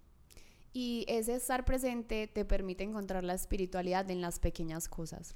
Y 0.71 1.03
ese 1.07 1.33
estar 1.33 1.65
presente 1.65 2.27
te 2.27 2.45
permite 2.45 2.83
encontrar 2.83 3.23
la 3.23 3.33
espiritualidad 3.33 4.09
en 4.11 4.21
las 4.21 4.37
pequeñas 4.37 4.87
cosas. 4.87 5.35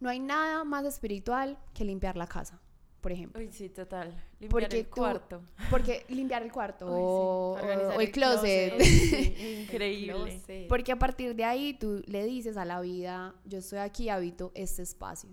No 0.00 0.08
hay 0.08 0.20
nada 0.20 0.64
más 0.64 0.86
espiritual 0.86 1.58
que 1.74 1.84
limpiar 1.84 2.16
la 2.16 2.26
casa 2.26 2.62
por 3.02 3.10
ejemplo. 3.10 3.42
Uy, 3.42 3.50
sí, 3.50 3.68
total. 3.68 4.10
Limpiar 4.38 4.48
porque 4.48 4.78
el 4.78 4.88
cuarto. 4.88 5.42
Porque 5.68 6.06
limpiar 6.08 6.44
el 6.44 6.52
cuarto 6.52 6.86
o, 6.88 7.58
el 7.98 8.10
closet. 8.12 8.74
increíble. 9.60 10.66
Porque 10.68 10.92
a 10.92 10.98
partir 10.98 11.34
de 11.34 11.44
ahí 11.44 11.74
tú 11.74 12.00
le 12.06 12.24
dices 12.24 12.56
a 12.56 12.64
la 12.64 12.80
vida, 12.80 13.34
yo 13.44 13.58
estoy 13.58 13.80
aquí, 13.80 14.08
habito 14.08 14.52
este 14.54 14.82
espacio. 14.82 15.28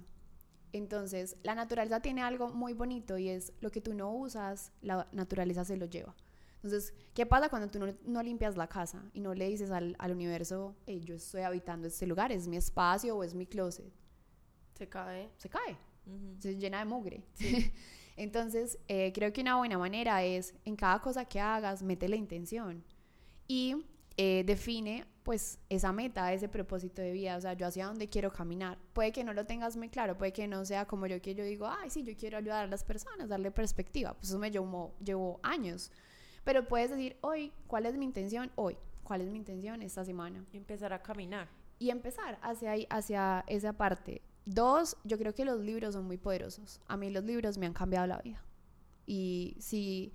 Entonces, 0.73 1.37
la 1.43 1.53
naturaleza 1.53 1.99
tiene 2.01 2.23
algo 2.23 2.49
muy 2.49 2.73
bonito 2.73 3.19
y 3.19 3.29
es 3.29 3.53
lo 3.61 3.69
que 3.69 3.81
tú 3.81 3.93
no 3.93 4.11
usas, 4.11 4.71
la 4.81 5.07
naturaleza 5.11 5.63
se 5.63 5.77
lo 5.77 5.85
lleva. 5.85 6.15
Entonces, 6.55 6.93
¿qué 7.13 7.27
pasa 7.27 7.49
cuando 7.49 7.69
tú 7.69 7.95
no, 8.03 8.23
limpias 8.23 8.57
la 8.57 8.67
casa 8.67 9.03
y 9.13 9.21
no 9.21 9.35
le 9.35 9.47
dices 9.47 9.69
al, 9.69 9.95
al 9.99 10.11
universo, 10.11 10.75
yo 10.87 11.15
estoy 11.15 11.43
habitando 11.43 11.87
este 11.87 12.07
lugar, 12.07 12.31
es 12.31 12.47
mi 12.47 12.57
espacio 12.57 13.15
o 13.15 13.23
es 13.23 13.35
mi 13.35 13.45
closet? 13.45 13.91
Se 14.73 14.89
cae. 14.89 15.29
Se 15.37 15.49
cae 15.49 15.88
se 16.39 16.57
llena 16.57 16.79
de 16.79 16.85
mugre. 16.85 17.23
Entonces, 18.15 18.77
eh, 18.87 19.11
creo 19.13 19.31
que 19.31 19.41
una 19.41 19.57
buena 19.57 19.77
manera 19.77 20.23
es 20.23 20.53
en 20.65 20.75
cada 20.75 20.99
cosa 20.99 21.25
que 21.25 21.39
hagas, 21.39 21.81
mete 21.81 22.09
la 22.09 22.17
intención 22.17 22.83
y 23.47 23.75
eh, 24.17 24.43
define 24.45 25.05
pues 25.23 25.59
esa 25.69 25.93
meta, 25.93 26.33
ese 26.33 26.49
propósito 26.49 27.01
de 27.01 27.11
vida, 27.11 27.37
o 27.37 27.41
sea, 27.41 27.53
yo 27.53 27.67
hacia 27.67 27.85
dónde 27.85 28.09
quiero 28.09 28.33
caminar. 28.33 28.77
Puede 28.93 29.11
que 29.11 29.23
no 29.23 29.31
lo 29.31 29.45
tengas 29.45 29.77
muy 29.77 29.87
claro, 29.87 30.17
puede 30.17 30.33
que 30.33 30.47
no 30.47 30.65
sea 30.65 30.85
como 30.85 31.07
yo 31.07 31.21
que 31.21 31.35
yo 31.35 31.43
digo, 31.43 31.67
ay, 31.67 31.89
sí, 31.89 32.03
yo 32.03 32.17
quiero 32.17 32.37
ayudar 32.37 32.65
a 32.65 32.67
las 32.67 32.83
personas, 32.83 33.29
darle 33.29 33.51
perspectiva, 33.51 34.13
pues 34.15 34.29
eso 34.29 34.39
me 34.39 34.51
llevó, 34.51 34.95
llevó 35.03 35.39
años. 35.43 35.91
Pero 36.43 36.67
puedes 36.67 36.89
decir, 36.89 37.15
hoy, 37.21 37.53
¿cuál 37.67 37.85
es 37.85 37.95
mi 37.95 38.05
intención 38.05 38.51
hoy? 38.55 38.75
¿Cuál 39.03 39.21
es 39.21 39.29
mi 39.29 39.37
intención 39.37 39.81
esta 39.81 40.03
semana? 40.03 40.43
Y 40.51 40.57
empezar 40.57 40.93
a 40.93 41.01
caminar. 41.01 41.47
Y 41.77 41.89
empezar 41.89 42.37
hacia, 42.41 42.71
ahí, 42.71 42.87
hacia 42.89 43.45
esa 43.47 43.73
parte. 43.73 44.21
Dos, 44.49 44.97
yo 45.03 45.19
creo 45.19 45.35
que 45.35 45.45
los 45.45 45.59
libros 45.59 45.93
son 45.93 46.05
muy 46.05 46.17
poderosos. 46.17 46.81
A 46.87 46.97
mí 46.97 47.11
los 47.11 47.23
libros 47.23 47.59
me 47.59 47.67
han 47.67 47.73
cambiado 47.73 48.07
la 48.07 48.17
vida. 48.17 48.43
Y 49.05 49.55
si 49.59 50.11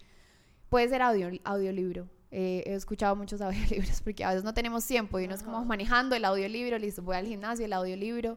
puede 0.68 0.88
ser 0.88 1.02
audio, 1.02 1.30
audiolibro. 1.44 2.08
Eh, 2.32 2.64
he 2.66 2.74
escuchado 2.74 3.14
muchos 3.14 3.40
audiolibros 3.40 4.00
porque 4.02 4.24
a 4.24 4.30
veces 4.30 4.42
no 4.42 4.52
tenemos 4.52 4.84
tiempo 4.84 5.20
y 5.20 5.28
no 5.28 5.36
es 5.36 5.44
como 5.44 5.64
manejando 5.64 6.16
el 6.16 6.24
audiolibro, 6.24 6.76
listo, 6.78 7.00
voy 7.00 7.14
al 7.14 7.26
gimnasio, 7.26 7.64
el 7.64 7.72
audiolibro. 7.72 8.36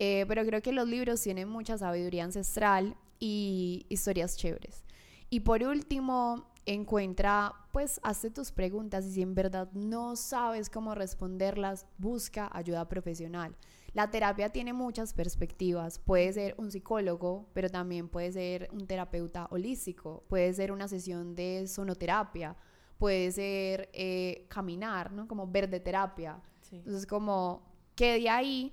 Eh, 0.00 0.24
pero 0.26 0.44
creo 0.44 0.60
que 0.60 0.72
los 0.72 0.88
libros 0.88 1.20
tienen 1.22 1.48
mucha 1.48 1.78
sabiduría 1.78 2.24
ancestral 2.24 2.96
y 3.20 3.86
historias 3.88 4.36
chéveres. 4.36 4.82
Y 5.30 5.40
por 5.40 5.62
último, 5.62 6.50
encuentra, 6.66 7.52
pues, 7.70 8.00
hazte 8.02 8.30
tus 8.30 8.50
preguntas 8.50 9.06
y 9.06 9.12
si 9.12 9.22
en 9.22 9.36
verdad 9.36 9.70
no 9.72 10.16
sabes 10.16 10.68
cómo 10.68 10.96
responderlas, 10.96 11.86
busca 11.96 12.50
ayuda 12.52 12.88
profesional. 12.88 13.56
La 13.98 14.12
terapia 14.12 14.48
tiene 14.48 14.72
muchas 14.72 15.12
perspectivas. 15.12 15.98
Puede 15.98 16.32
ser 16.32 16.54
un 16.56 16.70
psicólogo, 16.70 17.48
pero 17.52 17.68
también 17.68 18.08
puede 18.08 18.30
ser 18.30 18.68
un 18.70 18.86
terapeuta 18.86 19.48
holístico, 19.50 20.22
puede 20.28 20.54
ser 20.54 20.70
una 20.70 20.86
sesión 20.86 21.34
de 21.34 21.66
sonoterapia, 21.66 22.54
puede 22.96 23.32
ser 23.32 23.90
eh, 23.92 24.46
caminar, 24.48 25.10
¿no? 25.10 25.26
Como 25.26 25.48
verde 25.48 25.80
terapia. 25.80 26.40
Entonces, 26.70 27.08
como 27.08 27.66
que 27.96 28.20
de 28.20 28.30
ahí 28.30 28.72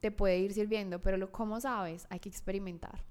te 0.00 0.10
puede 0.10 0.38
ir 0.38 0.52
sirviendo, 0.52 1.00
pero 1.00 1.16
lo, 1.16 1.30
¿cómo 1.30 1.60
sabes? 1.60 2.04
Hay 2.10 2.18
que 2.18 2.28
experimentar. 2.28 3.04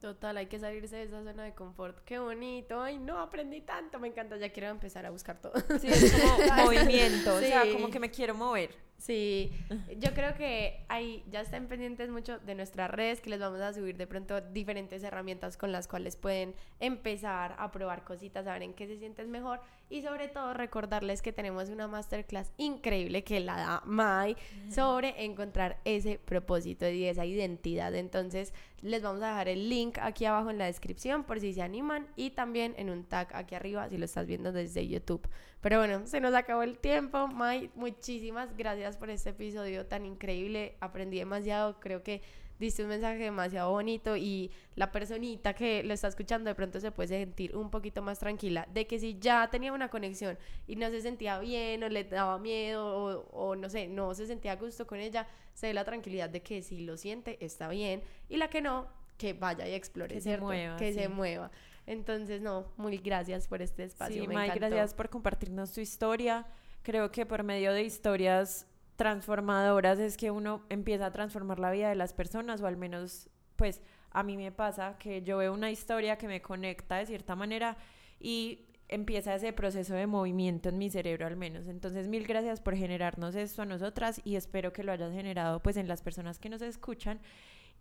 Total, 0.00 0.38
hay 0.38 0.46
que 0.46 0.58
salirse 0.58 0.96
de 0.96 1.02
esa 1.02 1.22
zona 1.22 1.42
de 1.42 1.54
confort. 1.54 2.04
Qué 2.04 2.18
bonito. 2.18 2.80
Ay, 2.80 2.98
no 2.98 3.18
aprendí 3.18 3.60
tanto. 3.60 3.98
Me 3.98 4.08
encanta. 4.08 4.38
Ya 4.38 4.50
quiero 4.50 4.70
empezar 4.70 5.04
a 5.04 5.10
buscar 5.10 5.42
todo. 5.42 5.52
Sí, 5.78 5.88
es 5.88 6.14
como 6.22 6.38
movimiento. 6.64 7.34
O 7.34 7.40
sea, 7.40 7.70
como 7.70 7.90
que 7.90 8.00
me 8.00 8.10
quiero 8.10 8.34
mover. 8.34 8.85
Sí, 8.98 9.52
yo 9.98 10.14
creo 10.14 10.34
que 10.34 10.84
ahí 10.88 11.24
ya 11.30 11.40
estén 11.40 11.66
pendientes 11.68 12.10
mucho 12.10 12.38
de 12.38 12.54
nuestras 12.54 12.90
redes, 12.90 13.20
que 13.20 13.30
les 13.30 13.40
vamos 13.40 13.60
a 13.60 13.72
subir 13.72 13.96
de 13.96 14.06
pronto 14.06 14.40
diferentes 14.40 15.02
herramientas 15.02 15.56
con 15.56 15.72
las 15.72 15.86
cuales 15.86 16.16
pueden 16.16 16.54
empezar 16.80 17.54
a 17.58 17.70
probar 17.70 18.04
cositas, 18.04 18.46
a 18.46 18.52
ver 18.52 18.62
en 18.62 18.74
qué 18.74 18.86
se 18.86 18.98
sienten 18.98 19.30
mejor 19.30 19.60
y 19.88 20.02
sobre 20.02 20.28
todo 20.28 20.52
recordarles 20.54 21.22
que 21.22 21.32
tenemos 21.32 21.68
una 21.68 21.86
masterclass 21.86 22.52
increíble 22.56 23.24
que 23.24 23.40
la 23.40 23.56
da 23.56 23.82
Mai 23.84 24.36
sobre 24.68 25.24
encontrar 25.24 25.78
ese 25.84 26.18
propósito 26.18 26.88
y 26.88 27.04
esa 27.04 27.24
identidad. 27.24 27.94
Entonces 27.94 28.52
les 28.82 29.02
vamos 29.02 29.22
a 29.22 29.28
dejar 29.28 29.48
el 29.48 29.68
link 29.68 29.98
aquí 30.00 30.24
abajo 30.24 30.50
en 30.50 30.58
la 30.58 30.66
descripción 30.66 31.24
por 31.24 31.40
si 31.40 31.54
se 31.54 31.62
animan 31.62 32.06
y 32.16 32.30
también 32.30 32.74
en 32.78 32.90
un 32.90 33.04
tag 33.04 33.28
aquí 33.34 33.54
arriba 33.54 33.88
si 33.88 33.96
lo 33.96 34.04
estás 34.04 34.26
viendo 34.26 34.52
desde 34.52 34.86
YouTube. 34.86 35.28
Pero 35.60 35.78
bueno, 35.78 36.06
se 36.06 36.20
nos 36.20 36.34
acabó 36.34 36.62
el 36.62 36.78
tiempo. 36.78 37.28
Mai, 37.28 37.70
muchísimas 37.74 38.56
gracias 38.56 38.96
por 38.96 39.10
este 39.10 39.30
episodio 39.30 39.86
tan 39.86 40.04
increíble. 40.04 40.76
Aprendí 40.80 41.18
demasiado. 41.18 41.80
Creo 41.80 42.02
que 42.02 42.22
diste 42.58 42.82
un 42.82 42.88
mensaje 42.88 43.18
demasiado 43.18 43.70
bonito 43.70 44.16
y 44.16 44.50
la 44.74 44.92
personita 44.92 45.54
que 45.54 45.82
lo 45.82 45.94
está 45.94 46.08
escuchando 46.08 46.48
de 46.48 46.54
pronto 46.54 46.80
se 46.80 46.90
puede 46.90 47.08
sentir 47.08 47.56
un 47.56 47.70
poquito 47.70 48.02
más 48.02 48.18
tranquila 48.18 48.66
de 48.72 48.86
que 48.86 48.98
si 48.98 49.18
ya 49.18 49.48
tenía 49.50 49.72
una 49.72 49.88
conexión 49.88 50.38
y 50.66 50.76
no 50.76 50.88
se 50.90 51.00
sentía 51.00 51.38
bien 51.38 51.82
o 51.82 51.88
le 51.88 52.04
daba 52.04 52.38
miedo 52.38 53.26
o, 53.32 53.56
no 53.56 53.68
sé, 53.68 53.88
no 53.88 54.14
se 54.14 54.26
sentía 54.26 54.52
a 54.52 54.56
gusto 54.56 54.86
con 54.86 54.98
ella, 54.98 55.26
se 55.54 55.68
dé 55.68 55.74
la 55.74 55.84
tranquilidad 55.84 56.30
de 56.30 56.42
que 56.42 56.62
si 56.62 56.80
lo 56.80 56.96
siente 56.96 57.44
está 57.44 57.68
bien 57.68 58.02
y 58.28 58.36
la 58.36 58.48
que 58.48 58.60
no, 58.60 58.88
que 59.18 59.32
vaya 59.32 59.68
y 59.68 59.72
explore, 59.74 60.14
que 60.14 60.20
se 60.20 60.38
mueva. 60.38 60.76
Que 60.76 60.92
se 60.92 61.08
mueva. 61.08 61.50
Entonces, 61.86 62.40
no, 62.40 62.72
muy 62.76 62.98
gracias 62.98 63.46
por 63.46 63.62
este 63.62 63.84
espacio. 63.84 64.22
Sí, 64.22 64.28
May, 64.28 64.50
gracias 64.50 64.92
por 64.92 65.08
compartirnos 65.08 65.72
tu 65.72 65.80
historia. 65.80 66.46
Creo 66.82 67.12
que 67.12 67.24
por 67.26 67.44
medio 67.44 67.72
de 67.72 67.84
historias 67.84 68.66
transformadoras 68.96 69.98
es 69.98 70.16
que 70.16 70.30
uno 70.30 70.64
empieza 70.68 71.06
a 71.06 71.12
transformar 71.12 71.58
la 71.58 71.70
vida 71.70 71.88
de 71.88 71.94
las 71.94 72.12
personas 72.12 72.60
o 72.60 72.66
al 72.66 72.76
menos 72.76 73.30
pues 73.56 73.80
a 74.10 74.22
mí 74.22 74.36
me 74.36 74.52
pasa 74.52 74.96
que 74.98 75.22
yo 75.22 75.38
veo 75.38 75.52
una 75.52 75.70
historia 75.70 76.16
que 76.16 76.26
me 76.26 76.40
conecta 76.40 76.96
de 76.96 77.06
cierta 77.06 77.36
manera 77.36 77.76
y 78.18 78.66
empieza 78.88 79.34
ese 79.34 79.52
proceso 79.52 79.94
de 79.94 80.06
movimiento 80.06 80.68
en 80.68 80.78
mi 80.78 80.90
cerebro 80.90 81.26
al 81.26 81.36
menos. 81.36 81.66
Entonces, 81.66 82.08
mil 82.08 82.26
gracias 82.26 82.60
por 82.60 82.76
generarnos 82.76 83.34
esto 83.34 83.62
a 83.62 83.66
nosotras 83.66 84.20
y 84.24 84.36
espero 84.36 84.72
que 84.72 84.84
lo 84.84 84.92
hayas 84.92 85.12
generado 85.12 85.60
pues 85.60 85.76
en 85.76 85.88
las 85.88 86.02
personas 86.02 86.38
que 86.38 86.48
nos 86.48 86.62
escuchan 86.62 87.20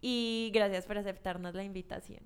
y 0.01 0.51
gracias 0.53 0.85
por 0.85 0.97
aceptarnos 0.97 1.53
la 1.53 1.63
invitación. 1.63 2.21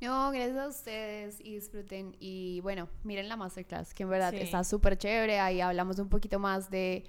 No, 0.00 0.32
gracias 0.32 0.58
a 0.58 0.66
ustedes 0.66 1.40
y 1.40 1.54
disfruten 1.54 2.16
y 2.18 2.60
bueno, 2.62 2.88
miren 3.04 3.28
la 3.28 3.36
masterclass 3.36 3.94
que 3.94 4.02
en 4.02 4.10
verdad 4.10 4.34
está 4.34 4.64
súper 4.64 4.98
chévere, 4.98 5.38
ahí 5.38 5.60
hablamos 5.60 6.00
un 6.00 6.08
poquito 6.08 6.40
más 6.40 6.70
de 6.70 7.04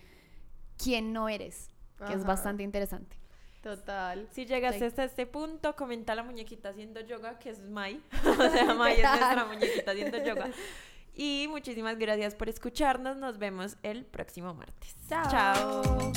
quién 0.78 1.14
no 1.14 1.30
eres, 1.30 1.70
que 2.06 2.14
es 2.14 2.26
bastante 2.26 2.64
interesante. 2.64 3.18
Total. 3.64 4.28
Si 4.32 4.46
llegaste 4.46 4.86
hasta 4.86 5.06
este 5.06 5.26
punto, 5.26 5.76
comenta 5.78 6.14
la 6.16 6.24
muñequita 6.24 6.70
haciendo 6.70 7.00
yoga, 7.00 7.40
que 7.40 7.50
es 7.50 7.62
Mai. 7.62 8.02
o 8.26 8.50
sea, 8.50 8.74
Mai 8.74 9.00
es 9.00 9.10
nuestra 9.10 9.46
muñequita 9.46 9.92
haciendo 9.92 10.18
yoga. 10.24 10.50
Y 11.16 11.48
muchísimas 11.50 11.98
gracias 11.98 12.36
por 12.36 12.50
escucharnos. 12.50 13.18
Nos 13.18 13.38
vemos 13.38 13.78
el 13.84 14.04
próximo 14.04 14.54
martes. 14.54 14.96
Chao. 15.08 15.30
Chao. 15.30 16.14